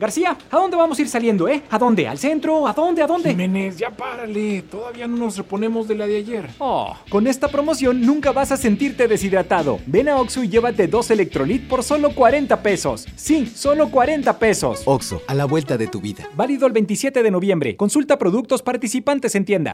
[0.00, 1.62] García, ¿a dónde vamos a ir saliendo, eh?
[1.68, 2.08] ¿A dónde?
[2.08, 2.66] ¿Al centro?
[2.66, 3.02] ¿A dónde?
[3.02, 3.28] ¿A dónde?
[3.28, 4.62] Jiménez, ya párale.
[4.62, 6.48] Todavía no nos reponemos de la de ayer.
[6.58, 9.78] Oh, con esta promoción nunca vas a sentirte deshidratado.
[9.84, 13.06] Ven a Oxxo y llévate dos Electrolit por solo 40 pesos.
[13.14, 14.80] Sí, solo 40 pesos.
[14.86, 16.26] Oxo, a la vuelta de tu vida.
[16.34, 17.76] Válido el 27 de noviembre.
[17.76, 19.72] Consulta productos participantes en tienda.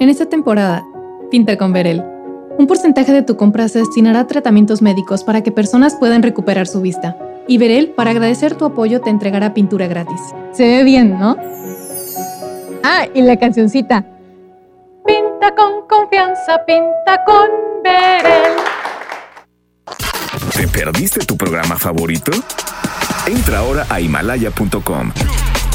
[0.00, 0.84] En esta temporada,
[1.30, 2.04] pinta con Verel.
[2.58, 6.66] Un porcentaje de tu compra se destinará a tratamientos médicos para que personas puedan recuperar
[6.66, 7.16] su vista.
[7.48, 10.20] Y Verel, para agradecer tu apoyo, te entregará pintura gratis.
[10.52, 11.36] Se ve bien, ¿no?
[12.82, 14.04] Ah, y la cancioncita.
[15.06, 17.48] Pinta con confianza, pinta con
[17.84, 18.52] Verel.
[20.56, 22.32] ¿Te perdiste tu programa favorito?
[23.26, 25.12] Entra ahora a himalaya.com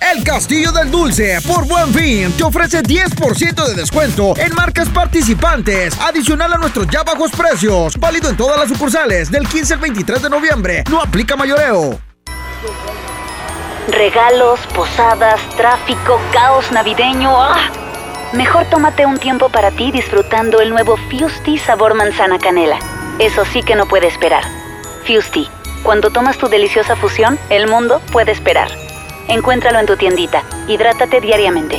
[0.00, 5.98] El Castillo del Dulce, por Buen Fin, te ofrece 10% de descuento en marcas participantes,
[6.00, 7.98] adicional a nuestros ya bajos precios.
[7.98, 10.84] Válido en todas las sucursales del 15 al 23 de noviembre.
[10.88, 11.98] No aplica mayoreo.
[13.88, 17.30] Regalos, posadas, tráfico, caos navideño.
[17.36, 17.70] ¡Ah!
[18.32, 22.78] Mejor tómate un tiempo para ti disfrutando el nuevo Fusti sabor manzana canela.
[23.18, 24.44] Eso sí que no puede esperar.
[25.06, 25.48] Fusti,
[25.82, 28.70] cuando tomas tu deliciosa fusión, el mundo puede esperar.
[29.28, 30.42] Encuéntralo en tu tiendita.
[30.66, 31.76] Hidrátate diariamente.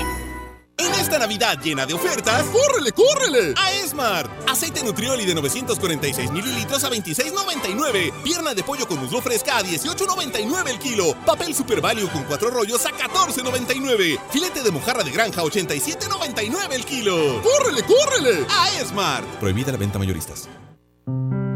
[0.78, 3.54] En esta Navidad llena de ofertas, ¡córrele, córrele!
[3.58, 4.32] A Esmart.
[4.50, 8.14] Aceite Nutrioli de 946 mililitros a 26.99.
[8.24, 11.16] Pierna de pollo con muslo fresca a 18.99 el kilo.
[11.26, 14.20] Papel Super Value con cuatro rollos a 14.99.
[14.30, 17.42] Filete de mojarra de granja a 87.99 el kilo.
[17.42, 18.46] ¡Córrele, córrele!
[18.50, 19.26] A Esmart.
[19.40, 20.48] Prohibida la venta mayoristas.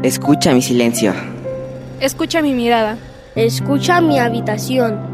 [0.02, 1.14] Escucha mi silencio.
[2.00, 2.98] Escucha mi mirada.
[3.36, 5.13] Escucha mi habitación.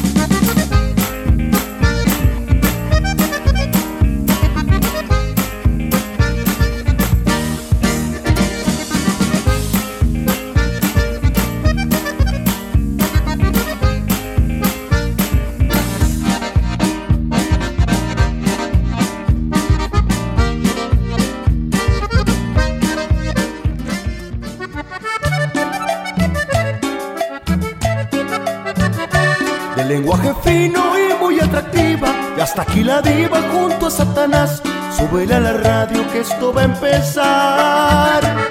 [35.11, 38.49] Súbele a la radio que esto va a empezar.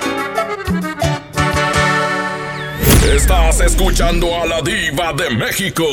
[3.02, 5.86] Estás escuchando a la diva de México.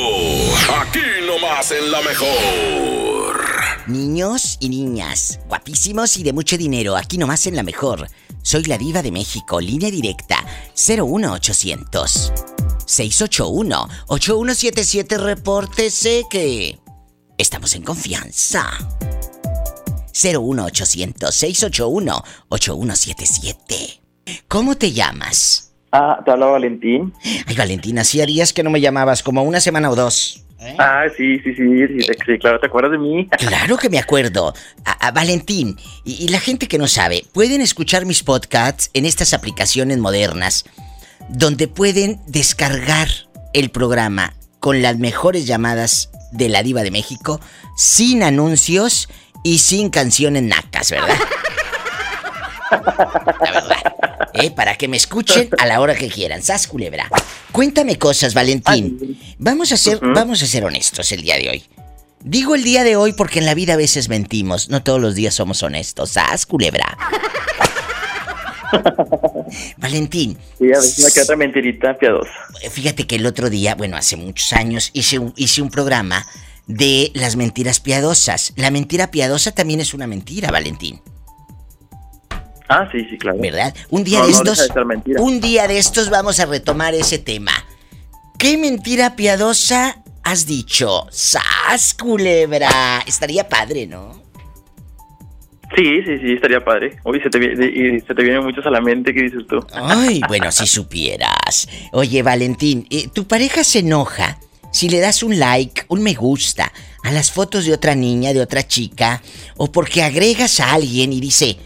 [0.81, 3.45] Aquí nomás en la mejor.
[3.87, 8.09] Niños y niñas, guapísimos y de mucho dinero, aquí nomás en la mejor.
[8.41, 10.43] Soy la diva de México, línea directa
[10.75, 12.33] 01800
[12.85, 16.77] 681 8177, repórtese que
[17.37, 18.69] estamos en confianza.
[20.23, 24.01] 01800 681 8177.
[24.47, 25.73] ¿Cómo te llamas?
[25.91, 27.13] Ah, te habla Valentín.
[27.45, 30.43] Ay, Valentín, hacía días que no me llamabas, como una semana o dos.
[30.79, 33.27] Ah, sí, sí, sí, sí, sí, claro, ¿te acuerdas de mí?
[33.37, 34.53] Claro que me acuerdo.
[34.85, 39.05] A- a Valentín, y, y la gente que no sabe, pueden escuchar mis podcasts en
[39.05, 40.65] estas aplicaciones modernas,
[41.29, 43.07] donde pueden descargar
[43.53, 47.39] el programa con las mejores llamadas de la diva de México,
[47.77, 49.07] sin anuncios
[49.47, 51.15] y sin canciones nacas, ¿verdad?
[52.69, 53.77] La verdad.
[54.33, 54.51] ¿eh?
[54.51, 56.43] Para que me escuchen a la hora que quieran.
[56.43, 57.09] Sas culebra.
[57.53, 59.17] Cuéntame cosas, Valentín.
[59.39, 61.63] Vamos a ser, vamos a ser honestos el día de hoy.
[62.25, 64.67] Digo el día de hoy porque en la vida a veces mentimos.
[64.69, 66.09] No todos los días somos honestos.
[66.11, 66.97] Sas culebra.
[69.77, 70.37] Valentín.
[70.57, 72.31] Sí, a veces queda otra mentirita piadosa.
[72.69, 76.27] Fíjate que el otro día, bueno, hace muchos años, hice un, hice un programa
[76.67, 78.53] de las mentiras piadosas.
[78.55, 81.01] La mentira piadosa también es una mentira, Valentín.
[82.69, 83.37] Ah, sí, sí, claro.
[83.39, 83.73] ¿Verdad?
[83.89, 84.67] Un día No, de no estos.
[84.67, 87.53] deja de un día de estos vamos a retomar ese tema.
[88.37, 91.07] ¿Qué mentira piadosa has dicho?
[91.09, 93.03] ¡Sas, culebra!
[93.07, 94.21] Estaría padre, ¿no?
[95.75, 96.97] Sí, sí, sí, estaría padre.
[97.03, 97.39] Uy, se te,
[98.05, 99.65] se te vienen muchos a la mente, ¿qué dices tú?
[99.73, 101.67] Ay, bueno, si supieras.
[101.91, 104.39] Oye, Valentín, eh, ¿tu pareja se enoja
[104.77, 106.71] si le das un like, un me gusta
[107.03, 109.23] a las fotos de otra niña, de otra chica?
[109.57, 111.57] O porque agregas a alguien y dice,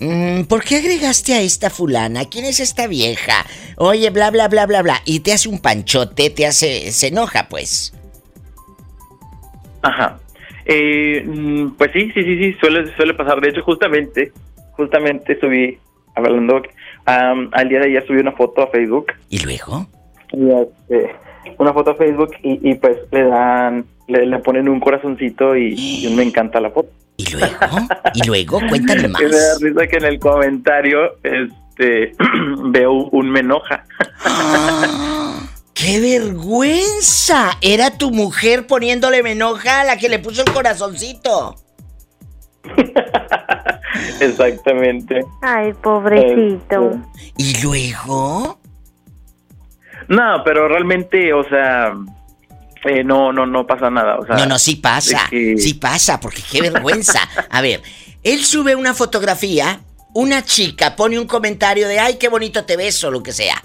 [0.00, 2.24] "Mm, ¿por qué agregaste a esta fulana?
[2.24, 3.44] ¿Quién es esta vieja?
[3.76, 5.02] Oye, bla, bla, bla, bla, bla.
[5.04, 6.90] Y te hace un panchote, te hace...
[6.92, 7.92] se enoja, pues.
[9.82, 10.18] Ajá.
[10.64, 13.40] Eh, mm, pues sí, sí, sí, sí, suele, suele pasar.
[13.42, 14.32] De hecho, justamente,
[14.72, 15.78] justamente subí,
[16.14, 16.62] hablando,
[17.04, 19.12] am, al día de ayer subí una foto a Facebook.
[19.28, 19.86] ¿Y luego?
[20.32, 21.14] Y, este,
[21.58, 25.74] una foto a Facebook y, y, pues le dan, le, le ponen un corazoncito y,
[26.06, 26.90] y me encanta la foto.
[27.16, 27.88] ¿Y luego?
[28.14, 28.60] ¿Y luego?
[28.68, 29.22] Cuéntame más.
[29.22, 32.12] Y me da risa que en el comentario, este,
[32.64, 33.84] veo un me enoja.
[35.74, 37.52] ¡Qué vergüenza!
[37.60, 41.56] Era tu mujer poniéndole me enoja a la que le puso el corazoncito.
[44.20, 45.24] Exactamente.
[45.42, 47.00] Ay, pobrecito.
[47.36, 48.58] ¿Y luego?
[50.08, 51.92] No, pero realmente, o sea,
[52.84, 54.16] eh, no, no, no pasa nada.
[54.18, 55.26] O sea, No, no, sí pasa.
[55.30, 57.20] que- Sí pasa, porque qué vergüenza.
[57.50, 57.82] A ver,
[58.22, 59.80] él sube una fotografía,
[60.14, 63.62] una chica pone un comentario de ay, qué bonito te ves o lo que sea.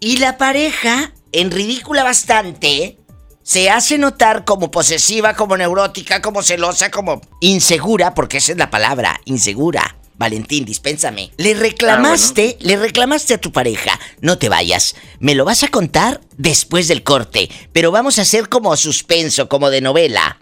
[0.00, 2.98] Y la pareja, en ridícula bastante,
[3.42, 8.70] se hace notar como posesiva, como neurótica, como celosa, como insegura, porque esa es la
[8.70, 9.96] palabra, insegura.
[10.16, 11.30] Valentín, dispénsame.
[11.36, 13.98] Le reclamaste, le reclamaste a tu pareja.
[14.20, 14.94] No te vayas.
[15.18, 17.50] Me lo vas a contar después del corte.
[17.72, 20.38] Pero vamos a hacer como suspenso, como de novela.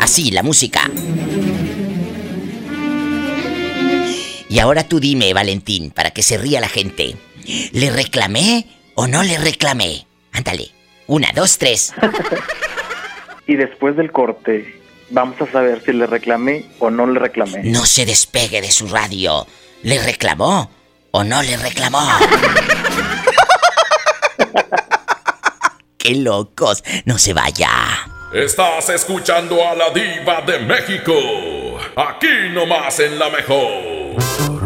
[0.00, 0.90] Así, la música.
[4.48, 7.16] Y ahora tú dime, Valentín, para que se ría la gente.
[7.72, 10.06] ¿Le reclamé o no le reclamé?
[10.32, 10.70] Ándale.
[11.06, 11.92] Una, dos, tres.
[13.46, 14.75] y después del corte,
[15.10, 17.62] vamos a saber si le reclamé o no le reclamé.
[17.64, 19.46] No se despegue de su radio.
[19.82, 20.70] ¿Le reclamó
[21.10, 22.00] o no le reclamó?
[25.98, 26.84] ¡Qué locos!
[27.04, 27.70] No se vaya.
[28.32, 31.12] Estás escuchando a la diva de México.
[31.96, 34.65] Aquí nomás en la mejor.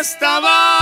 [0.00, 0.75] Estaba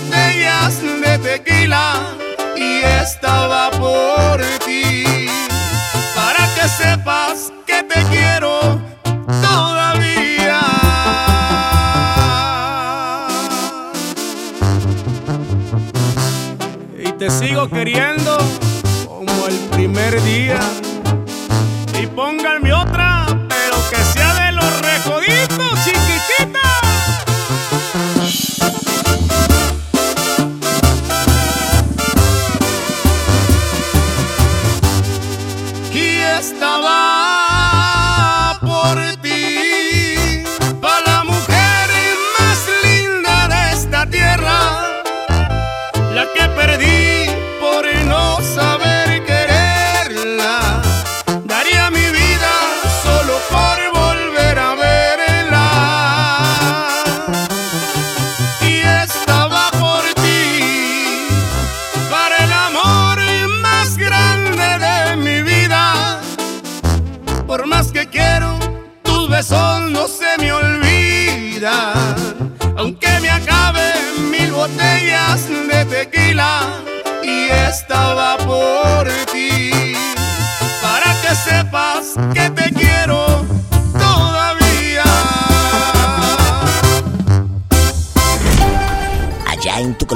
[0.00, 2.14] botellas de tequila,
[2.56, 5.04] y estaba por ti.
[6.14, 8.80] Para que sepas que te quiero
[9.42, 10.60] todavía.
[17.06, 18.38] Y te sigo queriendo
[19.06, 20.60] como el primer día.
[22.00, 22.77] Y pónganme otra, pero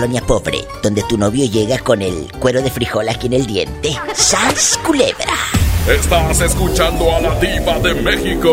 [0.03, 3.97] colonia pobre, donde tu novio llega con el cuero de frijol aquí en el diente.
[4.17, 5.33] ¡Sas, culebra!
[5.87, 8.51] Estás escuchando a la diva de México.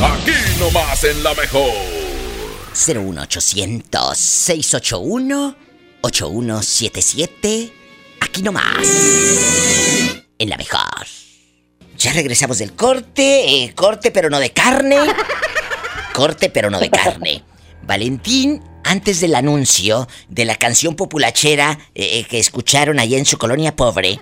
[0.00, 0.30] Aquí
[0.60, 1.72] nomás en la mejor.
[2.86, 5.56] 01800 681
[6.02, 7.72] 8177.
[8.20, 8.86] Aquí nomás.
[10.38, 11.06] En la mejor.
[11.98, 13.64] Ya regresamos del corte.
[13.64, 14.98] eh, corte, pero no de carne.
[16.12, 17.42] Corte, pero no de carne.
[17.84, 23.38] Valentín, antes del anuncio de la canción populachera eh, eh, que escucharon allá en su
[23.38, 24.20] colonia pobre.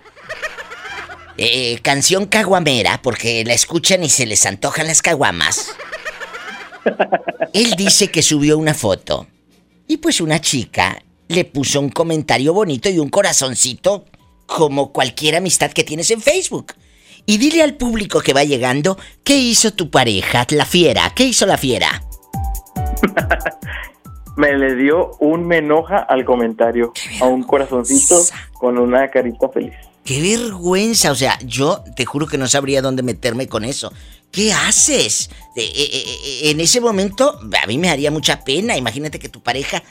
[1.36, 5.70] eh, canción caguamera, porque la escuchan y se les antojan las caguamas.
[7.52, 9.26] Él dice que subió una foto.
[9.86, 14.04] Y pues una chica le puso un comentario bonito y un corazoncito
[14.46, 16.74] como cualquier amistad que tienes en Facebook.
[17.26, 21.12] Y dile al público que va llegando, ¿qué hizo tu pareja, la fiera?
[21.14, 22.02] ¿Qué hizo la fiera?
[24.36, 28.22] Me le dio un me enoja al comentario, a un corazoncito
[28.54, 29.74] con una carita feliz.
[30.04, 31.10] ¡Qué vergüenza!
[31.10, 33.92] O sea, yo te juro que no sabría dónde meterme con eso.
[34.30, 35.30] ¿Qué haces?
[35.56, 38.76] Eh, eh, eh, en ese momento, a mí me haría mucha pena.
[38.76, 39.82] Imagínate que tu pareja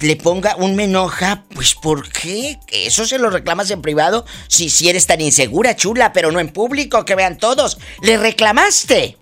[0.00, 1.44] le ponga un me enoja.
[1.54, 2.58] Pues, ¿por qué?
[2.68, 4.24] Eso se lo reclamas en privado.
[4.48, 7.78] Si, si eres tan insegura, chula, pero no en público, que vean todos.
[8.02, 9.18] ¿Le reclamaste?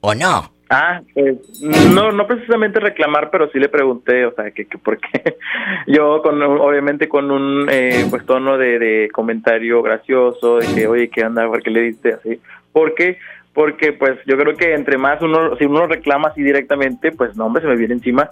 [0.00, 0.51] ¿O no?
[0.74, 4.98] Ah, pues, no, no precisamente reclamar, pero sí le pregunté, o sea, que, que por
[4.98, 5.36] qué.
[5.86, 11.10] Yo, con, obviamente, con un eh, pues tono de, de, comentario gracioso, de que, oye,
[11.10, 11.46] ¿qué anda?
[11.46, 12.40] ¿Por qué le diste así?
[12.72, 13.18] ¿Por qué?
[13.52, 17.44] Porque, pues, yo creo que entre más uno, si uno reclama así directamente, pues, no,
[17.44, 18.30] hombre, se me viene encima.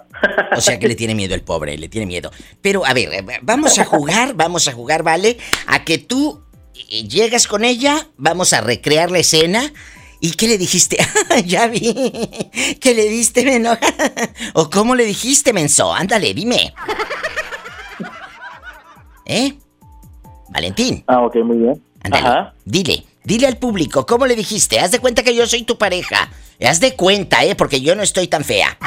[0.57, 2.31] O sea, que le tiene miedo el pobre, le tiene miedo.
[2.59, 3.09] Pero, a ver,
[3.43, 5.37] vamos a jugar, vamos a jugar, ¿vale?
[5.67, 6.41] A que tú
[6.89, 9.61] eh, llegas con ella, vamos a recrear la escena
[10.23, 10.97] ¿Y qué le dijiste?
[11.45, 11.93] ya vi.
[12.79, 13.75] ¿Qué le diste, meno?
[14.53, 15.91] ¿O cómo le dijiste, menso?
[15.91, 16.73] Ándale, dime.
[19.25, 19.53] ¿Eh?
[20.49, 21.03] Valentín.
[21.07, 21.83] Ah, ok, muy bien.
[22.03, 22.51] Ándale.
[22.65, 24.79] Dile, dile al público, ¿cómo le dijiste?
[24.79, 26.29] Haz de cuenta que yo soy tu pareja.
[26.63, 27.55] Haz de cuenta, ¿eh?
[27.55, 28.77] Porque yo no estoy tan fea.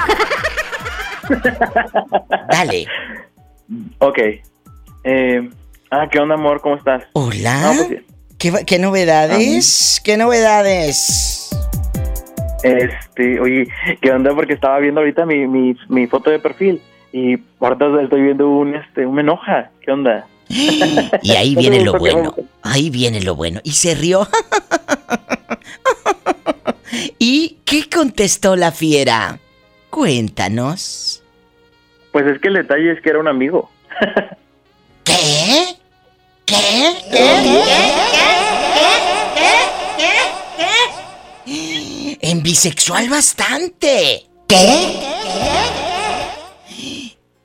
[2.48, 2.86] Dale.
[3.98, 4.18] Ok.
[5.02, 5.50] Eh,
[5.90, 6.60] ah, ¿qué onda, amor?
[6.60, 7.02] ¿Cómo estás?
[7.12, 7.72] Hola.
[7.76, 8.02] Pues
[8.66, 10.02] ¿Qué, novedades?
[10.04, 11.48] ¿Qué novedades?
[12.62, 13.68] Este, oye,
[14.02, 14.34] ¿qué onda?
[14.34, 18.74] Porque estaba viendo ahorita mi, mi, mi foto de perfil y ahorita estoy viendo un,
[18.74, 19.70] este, un enoja.
[19.80, 20.26] ¿Qué onda?
[21.22, 22.34] Y ahí viene lo bueno.
[22.62, 23.60] Ahí viene lo bueno.
[23.64, 24.28] Y se rió.
[27.18, 29.38] ¿Y qué contestó la fiera?
[29.88, 31.22] Cuéntanos.
[32.12, 33.70] Pues es que el detalle es que era un amigo.
[35.04, 35.14] ¿Qué?
[36.44, 36.44] ¿Qué?
[36.44, 36.94] ¿Qué?
[37.10, 37.40] ¿Qué?
[37.42, 38.13] ¿Qué?
[42.26, 44.22] En bisexual bastante.
[44.48, 44.56] ¿Qué?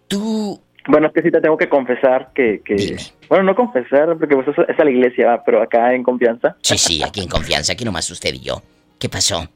[0.08, 0.58] Tú.
[0.88, 2.62] Bueno, es que sí te tengo que confesar que.
[2.64, 2.96] que...
[3.28, 6.56] Bueno, no confesar, porque vos es a la iglesia, pero acá en confianza.
[6.62, 8.62] Sí, sí, aquí en confianza, aquí nomás usted y yo.
[8.98, 9.50] ¿Qué pasó?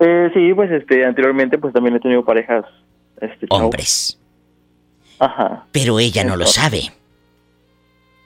[0.00, 2.64] Eh, sí, pues este, anteriormente pues también he tenido parejas.
[3.20, 4.18] Este, Hombres.
[5.20, 5.66] Ajá.
[5.70, 6.90] Pero ella no lo sabe.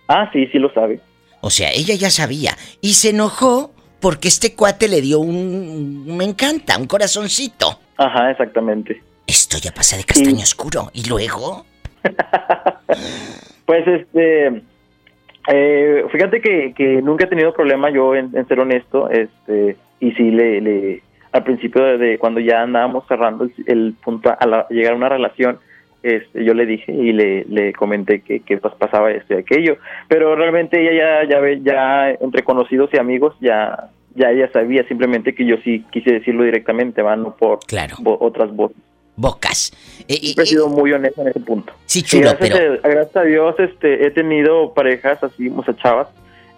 [0.09, 1.01] Ah, sí, sí lo sabe.
[1.43, 2.57] O sea, ella ya sabía.
[2.81, 3.74] Y se enojó
[4.05, 6.15] porque este cuate le dio un...
[6.15, 7.79] Me encanta, un corazoncito.
[7.97, 9.01] Ajá, exactamente.
[9.27, 10.91] Esto ya pasa de castaño oscuro.
[10.93, 11.65] ¿Y luego?
[13.65, 14.63] pues este...
[15.49, 19.09] Eh, fíjate que, que, nunca he tenido problema yo en, ser honesto.
[19.09, 21.03] este Y sí, le, le
[21.33, 25.61] al principio de, cuando ya andábamos cerrando el, punto a llegar a una relación
[26.05, 29.79] este, yo le dije y le, le comenté que, que pues, pasaba esto y aquello,
[30.07, 35.35] pero realmente ella ya, ya, ya entre conocidos y amigos ya, ya ella sabía simplemente
[35.35, 37.61] que yo sí quise decirlo directamente, va, no por
[38.21, 38.77] otras voces.
[39.17, 39.73] Bocas.
[40.07, 41.73] Eh, he sido muy honesto en ese punto.
[41.87, 42.81] Sí, chulo, gracias, pero...
[42.83, 46.09] gracias a Dios este, he tenido parejas así, muchas chavas,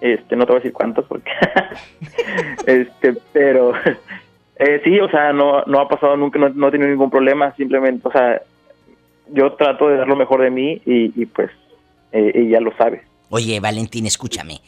[0.01, 1.31] este, no te voy a decir cuántas porque...
[2.67, 3.75] este, pero...
[4.59, 7.55] Eh, sí, o sea, no, no ha pasado nunca, no, no he tenido ningún problema,
[7.57, 8.41] simplemente, o sea,
[9.33, 11.51] yo trato de dar lo mejor de mí y, pues
[12.13, 13.03] eh, ella lo sabe.
[13.31, 14.61] Oye, Valentín, escúchame.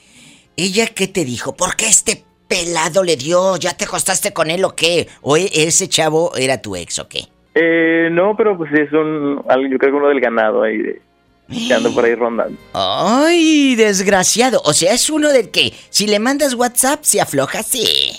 [0.57, 1.57] ¿Ella qué te dijo?
[1.57, 3.57] ¿Por qué este pelado le dio?
[3.57, 5.07] ¿Ya te acostaste con él o qué?
[5.23, 7.25] ¿O e, ese chavo era tu ex o qué?
[7.55, 11.01] Eh, no, pero pues es un, yo creo que uno del ganado ahí de,
[11.49, 12.59] que anda por ahí rondando.
[12.73, 14.61] ¡Ay, desgraciado!
[14.65, 17.85] O sea, es uno del que si le mandas WhatsApp se afloja, sí.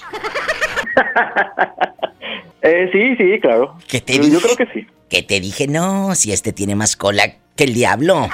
[2.61, 3.75] eh, sí, sí, claro.
[3.87, 4.87] ¿Qué te Yo creo que sí.
[5.09, 8.29] Que te dije, no, si este tiene más cola que el diablo.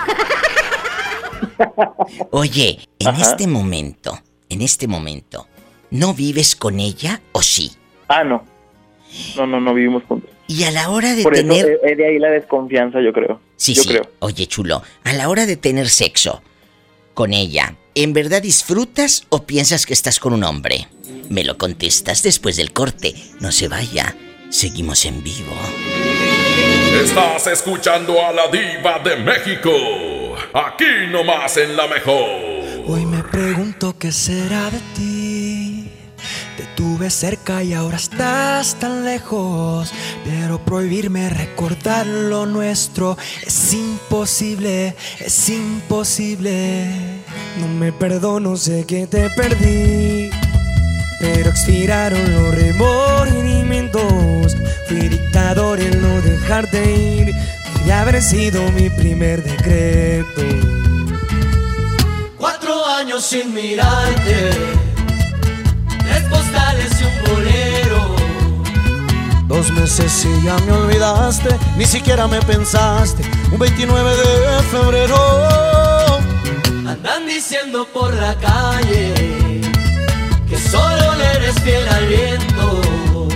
[2.31, 4.19] Oye, en este momento,
[4.49, 5.47] en este momento,
[5.91, 7.71] ¿no vives con ella o sí?
[8.07, 8.43] Ah, no.
[9.37, 10.29] No, no, no vivimos juntos.
[10.47, 11.65] Y a la hora de tener.
[11.65, 13.39] Eso, de ahí la desconfianza, yo creo.
[13.55, 13.89] Sí, yo sí.
[13.89, 14.11] Creo.
[14.19, 16.43] Oye, chulo, a la hora de tener sexo
[17.13, 20.87] con ella, ¿en verdad disfrutas o piensas que estás con un hombre?
[21.29, 23.15] Me lo contestas después del corte.
[23.39, 24.15] No se vaya.
[24.49, 25.53] Seguimos en vivo.
[27.03, 29.71] Estás escuchando a la diva de México.
[30.53, 32.25] Aquí nomás en la mejor.
[32.87, 35.91] Hoy me pregunto qué será de ti.
[36.57, 39.91] Te tuve cerca y ahora estás tan lejos.
[40.23, 46.87] Pero prohibirme recordar lo nuestro es imposible, es imposible.
[47.59, 50.29] No me perdono, sé que te perdí.
[51.19, 54.24] Pero expiraron los remordimientos.
[56.45, 57.35] Dejarte ir.
[57.79, 60.41] Debe haber sido mi primer decreto.
[62.99, 64.51] años sin mirarte.
[65.99, 68.15] Tres postales y un bolero.
[69.47, 73.23] Dos meses y ya me olvidaste, ni siquiera me pensaste.
[73.51, 75.17] Un 29 de febrero.
[76.87, 79.61] Andan diciendo por la calle
[80.49, 83.27] que solo le eres fiel al viento.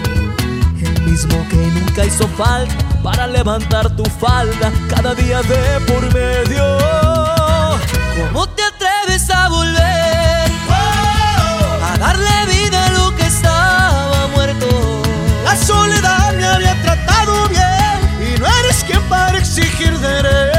[0.81, 6.63] El mismo que nunca hizo falta para levantar tu falda cada día de por medio.
[8.31, 10.51] ¿Cómo te atreves a volver?
[10.69, 14.67] A darle vida a lo que estaba muerto.
[15.45, 20.59] La soledad me había tratado bien y no eres quien para exigir derecho.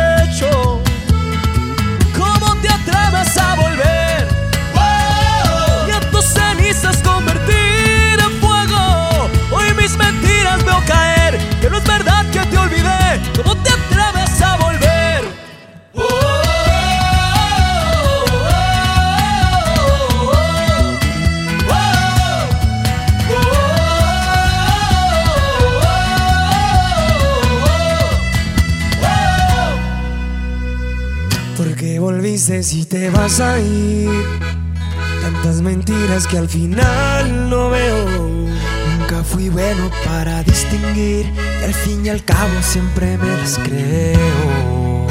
[13.42, 15.24] ¿Cómo te atreves a volver?
[31.56, 34.10] ¿Por qué volviste si te vas a ir?
[35.22, 38.30] Tantas mentiras que al final no veo.
[39.31, 45.07] Fui bueno para distinguir y al fin y al cabo siempre me las creo.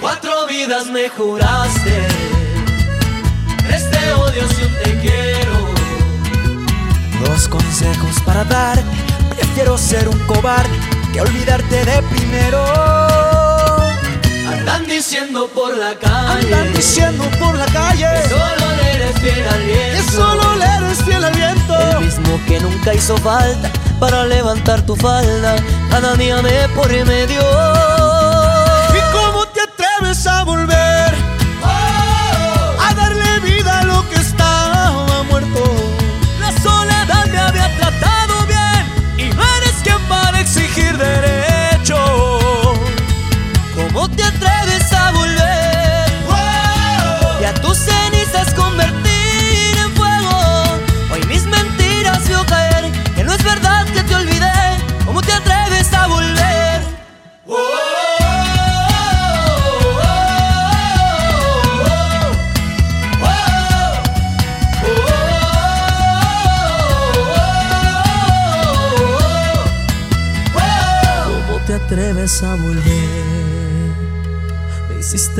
[0.00, 2.06] Cuatro vidas me juraste.
[3.66, 5.70] Tres te odio y un te quiero.
[7.24, 8.82] Dos consejos para dar.
[9.36, 10.68] Prefiero ser un cobarde
[11.12, 12.64] que olvidarte de primero.
[14.48, 16.44] Andan diciendo por la calle.
[16.44, 18.59] Andan diciendo por la calle.
[19.12, 19.96] Que solo le eres fiel al viento.
[19.96, 21.98] Que solo le eres fiel al viento.
[21.98, 25.56] El mismo que nunca hizo falta para levantar tu falda.
[25.90, 27.89] Cada día de por medio.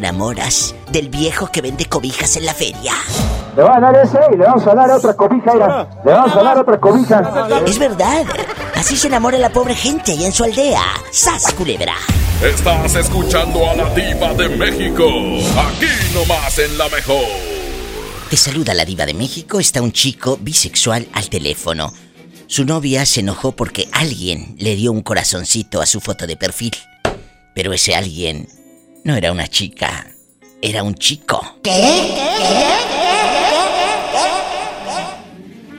[0.00, 2.92] Enamoras del viejo que vende cobijas en la feria.
[3.56, 5.88] Le va a dar ese y le vamos a dar otra cobija, mira.
[6.04, 7.60] Le vamos a dar otra cobija.
[7.66, 8.24] Es verdad.
[8.74, 10.82] Así se enamora la pobre gente allá en su aldea.
[11.12, 11.94] ¡Sas, culebra!
[12.42, 15.04] Estás escuchando a la diva de México.
[15.04, 17.24] Aquí nomás en la mejor.
[18.30, 19.60] Te saluda la diva de México.
[19.60, 21.92] Está un chico bisexual al teléfono.
[22.46, 26.72] Su novia se enojó porque alguien le dio un corazoncito a su foto de perfil.
[27.54, 28.48] Pero ese alguien
[29.04, 30.14] no era una chica,
[30.60, 31.58] era un chico.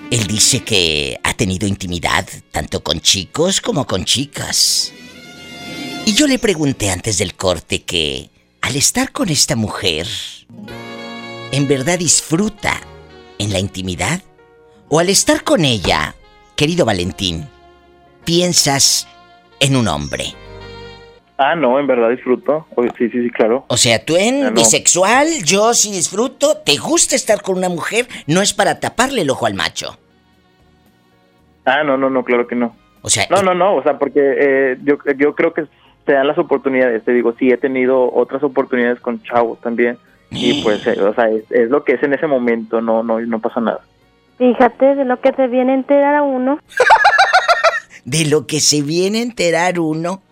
[0.10, 4.92] Él dice que ha tenido intimidad tanto con chicos como con chicas.
[6.06, 8.30] Y yo le pregunté antes del corte que
[8.62, 10.08] al estar con esta mujer,
[11.52, 12.82] ¿en verdad disfruta
[13.38, 14.22] en la intimidad?
[14.90, 16.16] ¿O al estar con ella,
[16.56, 17.48] querido Valentín,
[18.26, 19.08] piensas
[19.60, 20.36] en un hombre?
[21.44, 22.68] Ah, no, en verdad disfruto.
[23.00, 23.66] Sí, sí, sí, claro.
[23.68, 24.56] O sea, tú en Ah, no.
[24.56, 29.30] bisexual, yo sí disfruto, te gusta estar con una mujer, no es para taparle el
[29.32, 29.98] ojo al macho.
[31.66, 32.76] Ah, no, no, no, claro que no.
[33.02, 35.66] O sea, No, no, no, o sea, porque eh, yo, yo creo que
[36.06, 37.04] te dan las oportunidades.
[37.04, 39.98] Te digo, sí, he tenido otras oportunidades con chavos también.
[40.30, 43.20] Y pues, eh, o sea, es, es lo que es en ese momento, no, no,
[43.20, 43.82] no pasa nada.
[44.38, 46.60] Fíjate de lo que te viene a enterar a uno.
[48.06, 50.24] de lo que se viene a enterar uno.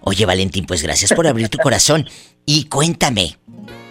[0.00, 2.08] Oye, Valentín, pues gracias por abrir tu corazón.
[2.46, 3.36] Y cuéntame,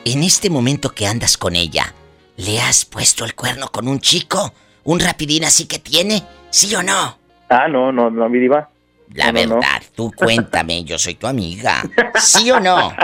[0.05, 1.93] en este momento que andas con ella,
[2.39, 4.53] ¿Le has puesto el cuerno con un chico?
[4.85, 6.23] ¿Un rapidín así que tiene?
[6.49, 7.17] ¿Sí o no?
[7.49, 8.69] Ah, no, no, no, mi diva.
[9.13, 11.83] La verdad, tú cuéntame, yo soy tu amiga.
[12.15, 12.93] ¿Sí o no?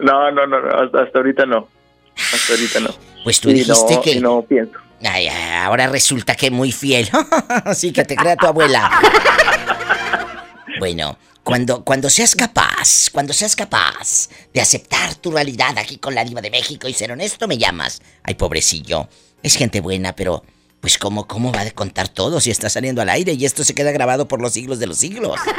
[0.00, 1.68] No, no, no, hasta, hasta ahorita no.
[2.16, 2.90] Hasta ahorita no.
[3.24, 4.20] Pues tú dijiste que.
[4.20, 4.78] no pienso.
[5.02, 7.08] Ay, ahora resulta que muy fiel.
[7.74, 8.90] sí, que te crea tu abuela.
[10.78, 16.24] bueno, cuando, cuando seas capaz, cuando seas capaz de aceptar tu realidad aquí con la
[16.24, 18.00] diva de México y ser honesto, me llamas.
[18.22, 19.08] Ay, pobrecillo.
[19.42, 20.42] Es gente buena, pero
[20.80, 23.74] pues ¿cómo, cómo va a contar todo si está saliendo al aire y esto se
[23.74, 25.38] queda grabado por los siglos de los siglos?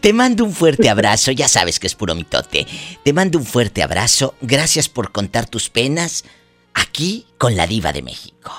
[0.00, 2.66] Te mando un fuerte abrazo, ya sabes que es puro mitote.
[3.02, 6.24] Te mando un fuerte abrazo, gracias por contar tus penas
[6.74, 8.52] aquí con la diva de México.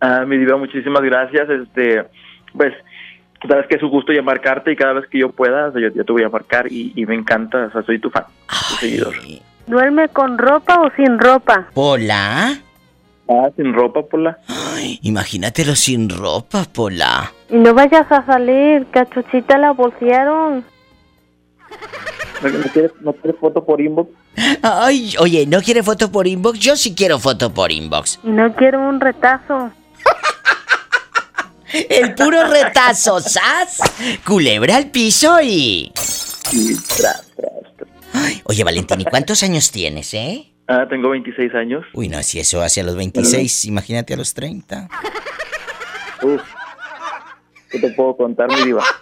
[0.00, 1.48] Ah, mi diva, muchísimas gracias.
[1.48, 2.04] Este,
[2.52, 2.72] pues,
[3.46, 6.22] sabes que es un gusto llamarcarte y cada vez que yo pueda, yo, te voy
[6.22, 9.14] a marcar y, me encanta, o sea, soy tu fan, tu seguidor.
[9.66, 11.68] ¿Duerme con ropa o sin ropa?
[11.74, 12.58] ¿Pola?
[13.28, 14.38] Ah, sin ropa, Pola.
[14.48, 17.32] Ay, imagínatelo sin ropa, Pola.
[17.50, 20.64] No vayas a salir, cachuchita la bolsearon.
[22.42, 24.10] ¿No quieres, ¿No quieres foto por inbox?
[24.62, 26.58] Ay, oye, ¿no quiere foto por inbox?
[26.58, 28.20] Yo sí quiero foto por inbox.
[28.22, 29.72] No quiero un retazo.
[31.90, 33.78] El puro retazo, ¿sas?
[34.24, 35.92] Culebra al piso y...
[38.14, 40.54] Ay, oye, Valentín, ¿y cuántos años tienes, eh?
[40.68, 41.84] Ah, tengo 26 años.
[41.94, 44.88] Uy, no, si eso hacia los 26, imagínate a los 30.
[46.22, 46.42] Uf.
[47.70, 48.84] ¿Qué te puedo contar, mi diva?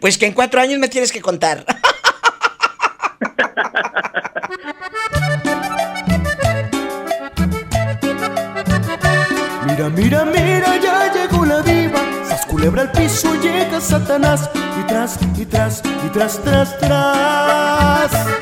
[0.00, 1.64] Pues que en cuatro años me tienes que contar.
[9.66, 11.98] Mira, mira, mira, ya llegó la diva.
[12.28, 14.50] Sas culebra al piso, llega Satanás.
[14.80, 18.41] Y tras, y tras, y tras, tras, tras.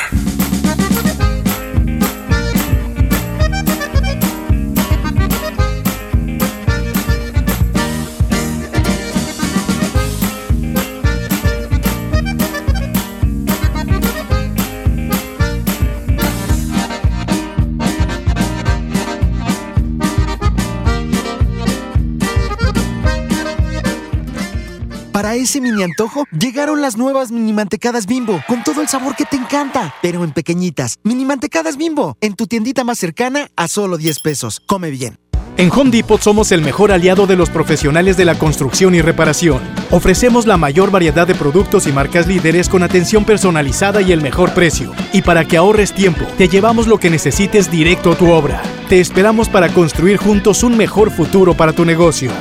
[25.41, 29.37] Ese mini antojo, llegaron las nuevas mini mantecadas bimbo, con todo el sabor que te
[29.37, 30.99] encanta, pero en pequeñitas.
[31.03, 34.61] Mini mantecadas bimbo, en tu tiendita más cercana a solo 10 pesos.
[34.65, 35.17] Come bien.
[35.57, 39.61] En Home Depot somos el mejor aliado de los profesionales de la construcción y reparación.
[39.91, 44.53] Ofrecemos la mayor variedad de productos y marcas líderes con atención personalizada y el mejor
[44.53, 44.91] precio.
[45.13, 48.61] Y para que ahorres tiempo, te llevamos lo que necesites directo a tu obra.
[48.89, 52.31] Te esperamos para construir juntos un mejor futuro para tu negocio.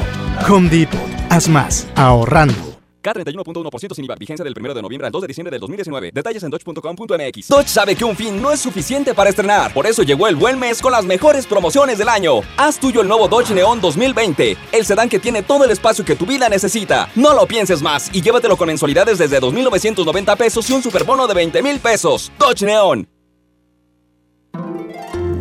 [0.48, 1.00] Home Depot.
[1.28, 2.69] Haz más, ahorrando.
[3.02, 4.14] K31.1% sin IVA.
[4.16, 6.10] Vigencia del 1 de noviembre al 2 de diciembre del 2019.
[6.12, 7.48] Detalles en dodge.com.mx.
[7.48, 9.72] Dodge sabe que un fin no es suficiente para estrenar.
[9.72, 12.40] Por eso llegó el buen mes con las mejores promociones del año.
[12.56, 14.56] Haz tuyo el nuevo Dodge Neon 2020.
[14.72, 17.08] El sedán que tiene todo el espacio que tu vida necesita.
[17.14, 21.34] No lo pienses más y llévatelo con mensualidades desde 2.990 pesos y un superbono de
[21.34, 22.32] 20 mil pesos.
[22.38, 23.19] Dodge Neon.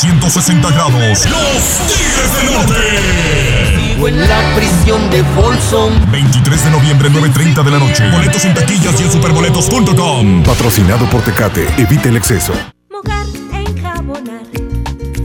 [0.00, 1.24] 360 grados.
[1.24, 3.94] Los Tigres del Norte.
[3.94, 5.90] Vivo en la prisión de Folsom.
[6.12, 8.10] 23 de noviembre, 9.30 de la noche.
[8.10, 10.42] Boletos en taquillas y en superboletos.com.
[10.42, 11.66] Patrocinado por Tecate.
[11.78, 12.52] Evite el exceso.
[12.90, 14.42] Mojar, enjabonar,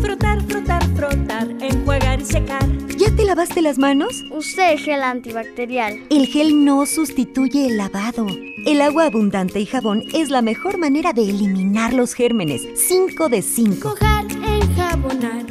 [0.01, 2.65] frotar, frotar, frotar, enjuagar y secar.
[2.97, 4.23] ¿Ya te lavaste las manos?
[4.31, 5.99] Usé gel antibacterial.
[6.09, 8.25] El gel no sustituye el lavado.
[8.65, 12.61] El agua abundante y jabón es la mejor manera de eliminar los gérmenes.
[12.87, 13.89] 5 de 5.
[13.89, 14.25] Mojar,
[14.61, 15.45] enjabonar,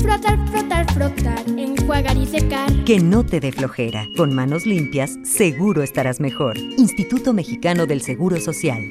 [0.00, 2.84] frotar, frotar, frotar, enjuagar y secar.
[2.84, 4.06] Que no te dé flojera.
[4.16, 6.56] Con manos limpias, seguro estarás mejor.
[6.58, 8.82] Instituto Mexicano del Seguro Social.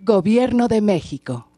[0.00, 1.53] Gobierno de México.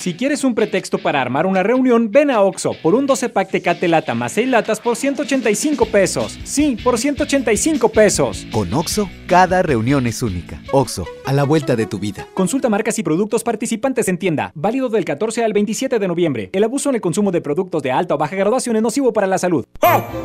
[0.00, 3.50] Si quieres un pretexto para armar una reunión, ven a Oxo por un 12 pack
[3.50, 6.38] Tecate Lata más 6 latas por 185 pesos.
[6.42, 8.46] Sí, por 185 pesos.
[8.50, 10.62] Con Oxo, cada reunión es única.
[10.72, 12.26] Oxo, a la vuelta de tu vida.
[12.32, 14.52] Consulta marcas y productos participantes en tienda.
[14.54, 16.48] Válido del 14 al 27 de noviembre.
[16.54, 19.26] El abuso en el consumo de productos de alta o baja graduación es nocivo para
[19.26, 19.66] la salud.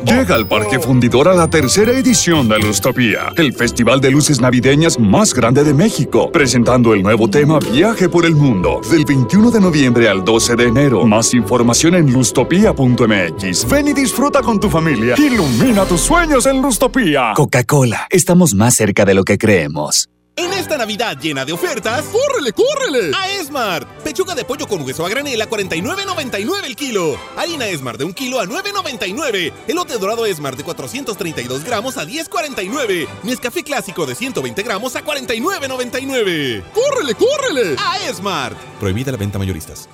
[0.06, 4.98] Llega al Parque Fundidor a la tercera edición de Lustopía, el festival de luces navideñas
[4.98, 9.60] más grande de México, presentando el nuevo tema Viaje por el Mundo, del 21 de
[9.60, 9.65] noviembre
[10.08, 11.04] al 12 de enero.
[11.04, 13.68] Más información en lustopía.mx.
[13.68, 15.16] Ven y disfruta con tu familia.
[15.18, 17.32] Ilumina tus sueños en Lustopía.
[17.34, 20.08] Coca-Cola, estamos más cerca de lo que creemos.
[20.38, 23.10] En esta Navidad llena de ofertas, ¡córrele, córrele!
[23.16, 23.88] A Esmart.
[24.02, 27.18] Pechuga de pollo con hueso a granel a 49.99 el kilo.
[27.38, 29.50] Harina Esmart de un kilo a 9.99.
[29.66, 33.08] Elote dorado Esmart de 432 gramos a 10.49.
[33.22, 36.64] Nescafé clásico de 120 gramos a 49.99.
[36.70, 37.76] ¡Córrele, córrele!
[37.78, 38.58] A Esmart.
[38.78, 39.88] Prohibida la venta mayoristas.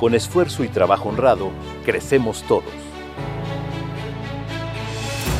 [0.00, 1.52] Con esfuerzo y trabajo honrado,
[1.84, 2.79] crecemos todos.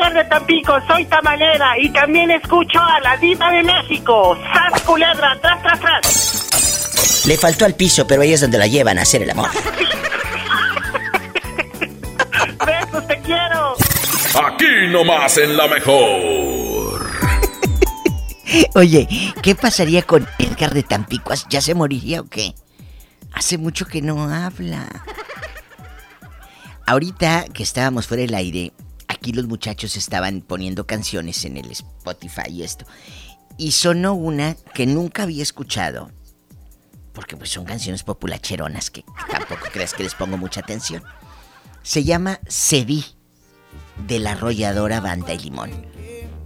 [0.00, 4.34] Edgar de Tampico, soy tamalera y también escucho a la diva de México.
[4.50, 5.38] ¡Sas culebra!
[5.42, 7.26] ¡Tras, tras, tras!
[7.26, 9.50] Le faltó al piso, pero ahí es donde la llevan a hacer el amor.
[12.66, 13.74] ¡Besos, te quiero!
[14.42, 17.10] Aquí nomás en la mejor.
[18.74, 19.06] Oye,
[19.42, 21.34] ¿qué pasaría con Edgar de Tampico?
[21.50, 22.54] ¿Ya se moriría o qué?
[23.34, 24.86] Hace mucho que no habla.
[26.86, 28.72] Ahorita que estábamos fuera del aire,
[29.20, 32.86] aquí los muchachos estaban poniendo canciones en el Spotify y esto.
[33.58, 36.10] Y sonó una que nunca había escuchado.
[37.12, 41.02] Porque pues son canciones populacheronas que tampoco creas que les pongo mucha atención.
[41.82, 43.04] Se llama Cedí
[44.06, 45.70] de la arrolladora Banda y Limón.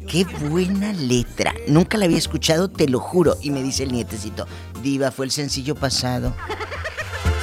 [0.08, 1.54] Qué buena letra.
[1.68, 3.36] Nunca la había escuchado, te lo juro.
[3.40, 4.48] Y me dice el nietecito,
[4.82, 6.34] Diva, fue el sencillo pasado.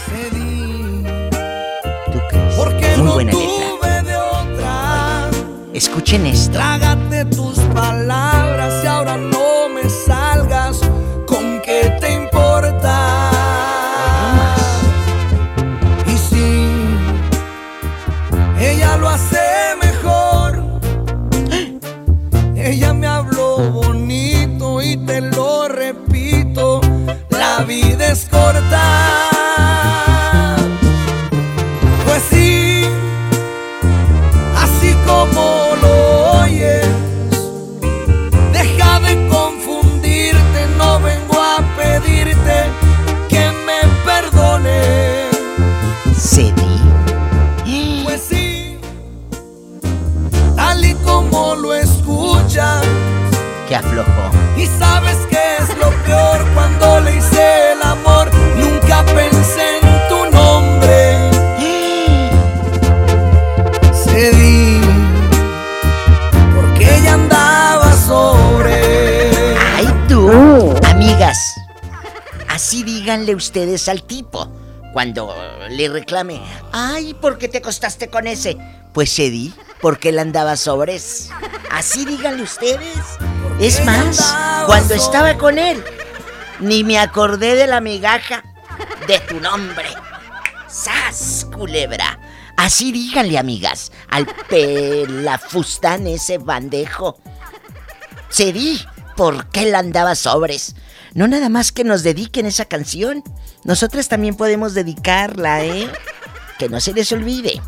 [0.06, 0.51] Porque
[5.82, 6.52] Escuchen esto.
[6.52, 10.80] Trágate tus palabras y ahora no me salgas
[11.26, 13.32] con qué te importa.
[16.06, 16.86] Y si
[18.60, 19.40] ella lo hace
[19.82, 20.64] mejor,
[22.56, 26.80] ella me habló bonito y te lo repito,
[27.32, 29.31] la vida es corta.
[52.52, 54.30] Que aflojó.
[54.58, 60.36] y sabes que es lo peor cuando le hice el amor, nunca pensé en tu
[60.36, 61.32] nombre.
[63.94, 64.82] Cedí,
[66.54, 69.56] porque ella andaba sobre.
[69.78, 70.76] ¡Ay tú!
[70.84, 71.38] Amigas,
[72.50, 74.50] así díganle ustedes al tipo.
[74.92, 75.34] Cuando
[75.70, 76.42] le reclame,
[76.74, 78.58] ay, ¿por qué te acostaste con ese?
[78.92, 81.30] Pues cedí, porque él andaba sobres.
[81.72, 82.98] Así díganle ustedes.
[83.60, 84.36] Es más,
[84.66, 85.84] cuando estaba con él,
[86.60, 88.44] ni me acordé de la migaja
[89.08, 89.90] de tu nombre.
[90.68, 92.20] ¡Sas, culebra!
[92.58, 97.18] Así díganle, amigas, al pelafustán ese bandejo.
[98.32, 98.80] Cedí,
[99.18, 100.76] porque él andaba sobres.
[101.14, 103.24] No nada más que nos dediquen esa canción.
[103.64, 105.90] Nosotras también podemos dedicarla, ¿eh?
[106.58, 107.62] Que no se les olvide.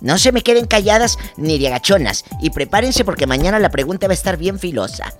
[0.00, 2.24] No se me queden calladas ni de agachonas.
[2.40, 5.14] Y prepárense porque mañana la pregunta va a estar bien filosa.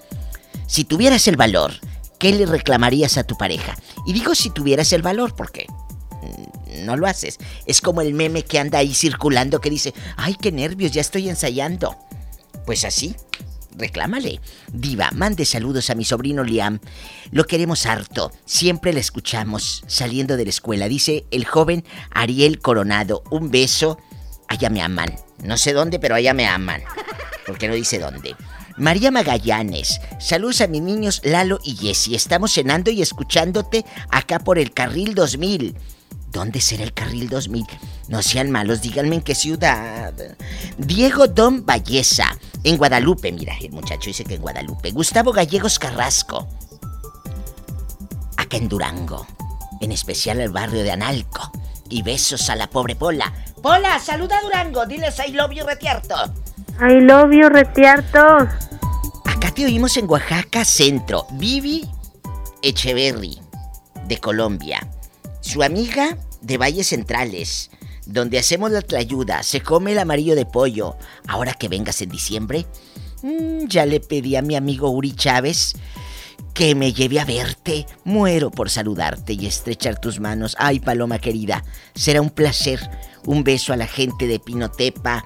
[0.66, 1.72] Si tuvieras el valor,
[2.18, 3.76] ¿qué le reclamarías a tu pareja?
[4.06, 5.66] Y digo si tuvieras el valor porque
[6.84, 7.38] no lo haces.
[7.66, 11.28] Es como el meme que anda ahí circulando que dice, ay, qué nervios, ya estoy
[11.28, 11.96] ensayando.
[12.66, 13.16] Pues así,
[13.76, 14.40] reclámale.
[14.72, 16.80] Diva, mande saludos a mi sobrino Liam.
[17.30, 18.32] Lo queremos harto.
[18.44, 20.88] Siempre le escuchamos saliendo de la escuela.
[20.88, 23.22] Dice el joven Ariel Coronado.
[23.30, 23.98] Un beso.
[24.48, 25.14] Allá me aman.
[25.42, 26.82] No sé dónde, pero allá me aman.
[27.46, 28.34] Porque no dice dónde.
[28.76, 32.14] María Magallanes, saludos a mis niños Lalo y Jessy.
[32.14, 35.76] Estamos cenando y escuchándote acá por el Carril 2000.
[36.30, 37.66] ¿Dónde será el Carril 2000?
[38.08, 40.14] No sean malos, díganme en qué ciudad.
[40.76, 44.92] Diego Don Valleza, en Guadalupe, mira, el muchacho dice que en Guadalupe.
[44.92, 46.48] Gustavo Gallegos Carrasco,
[48.36, 49.26] acá en Durango,
[49.80, 51.50] en especial el barrio de Analco.
[51.88, 53.32] Y besos a la pobre Pola.
[53.62, 56.14] Pola, saluda a Durango, diles I love you retierto.
[56.80, 58.48] I love you retierto.
[59.24, 61.26] Acá te oímos en Oaxaca Centro.
[61.32, 61.88] Vivi
[62.62, 63.38] Echeverry,
[64.06, 64.86] de Colombia.
[65.40, 67.70] Su amiga de Valles Centrales,
[68.06, 70.96] donde hacemos la tlayuda, se come el amarillo de pollo.
[71.26, 72.66] Ahora que vengas en diciembre,
[73.22, 75.74] mm, ya le pedí a mi amigo Uri Chávez
[76.54, 77.86] que me lleve a verte.
[78.04, 80.56] Muero por saludarte y estrechar tus manos.
[80.58, 81.64] Ay, Paloma querida,
[81.94, 82.80] será un placer.
[83.26, 85.24] Un beso a la gente de Pinotepa,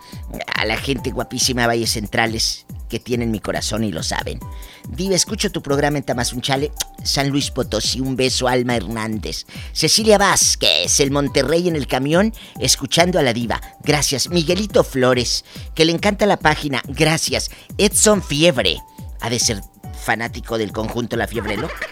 [0.54, 4.38] a la gente guapísima de Valles Centrales que tienen mi corazón y lo saben.
[4.90, 6.72] Diva, escucho tu programa en Tamazunchale,
[7.02, 8.02] San Luis Potosí.
[8.02, 9.46] Un beso, Alma Hernández.
[9.72, 13.62] Cecilia Vázquez, el Monterrey en el camión, escuchando a la Diva.
[13.82, 14.28] Gracias.
[14.28, 15.42] Miguelito Flores,
[15.74, 16.82] que le encanta la página.
[16.86, 17.50] Gracias.
[17.78, 18.76] Edson Fiebre,
[19.38, 19.62] ser
[20.02, 21.86] fanático del conjunto La Fiebre Loca.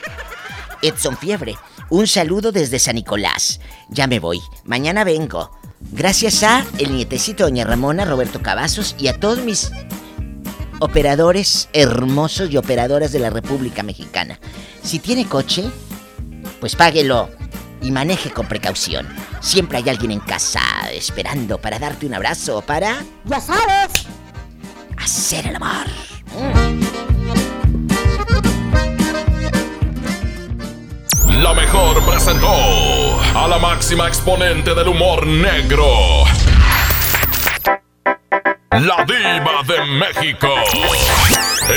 [0.83, 1.57] Edson Fiebre,
[1.89, 3.61] un saludo desde San Nicolás.
[3.89, 4.41] Ya me voy.
[4.65, 5.51] Mañana vengo.
[5.93, 9.71] Gracias a el nietecito Doña Ramona, Roberto Cavazos y a todos mis
[10.81, 14.39] operadores hermosos y operadoras de la República Mexicana.
[14.83, 15.71] Si tiene coche,
[16.61, 17.31] pues páguelo
[17.83, 19.09] y maneje con precaución.
[19.41, 20.61] Siempre hay alguien en casa
[20.93, 23.03] esperando para darte un abrazo para...
[23.25, 24.07] Ya sabes.
[24.99, 25.87] Hacer el amor.
[26.37, 27.10] Mm.
[31.39, 36.25] La mejor presentó a la máxima exponente del humor negro.
[38.73, 40.49] La diva de México.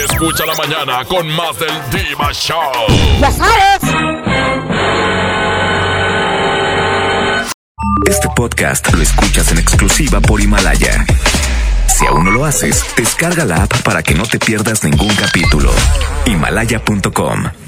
[0.09, 2.71] Escucha la mañana con más del Diva Show.
[3.19, 3.95] Ya sabes.
[8.07, 11.05] Este podcast lo escuchas en exclusiva por Himalaya.
[11.87, 15.71] Si aún no lo haces, descarga la app para que no te pierdas ningún capítulo.
[16.25, 17.62] Himalaya.com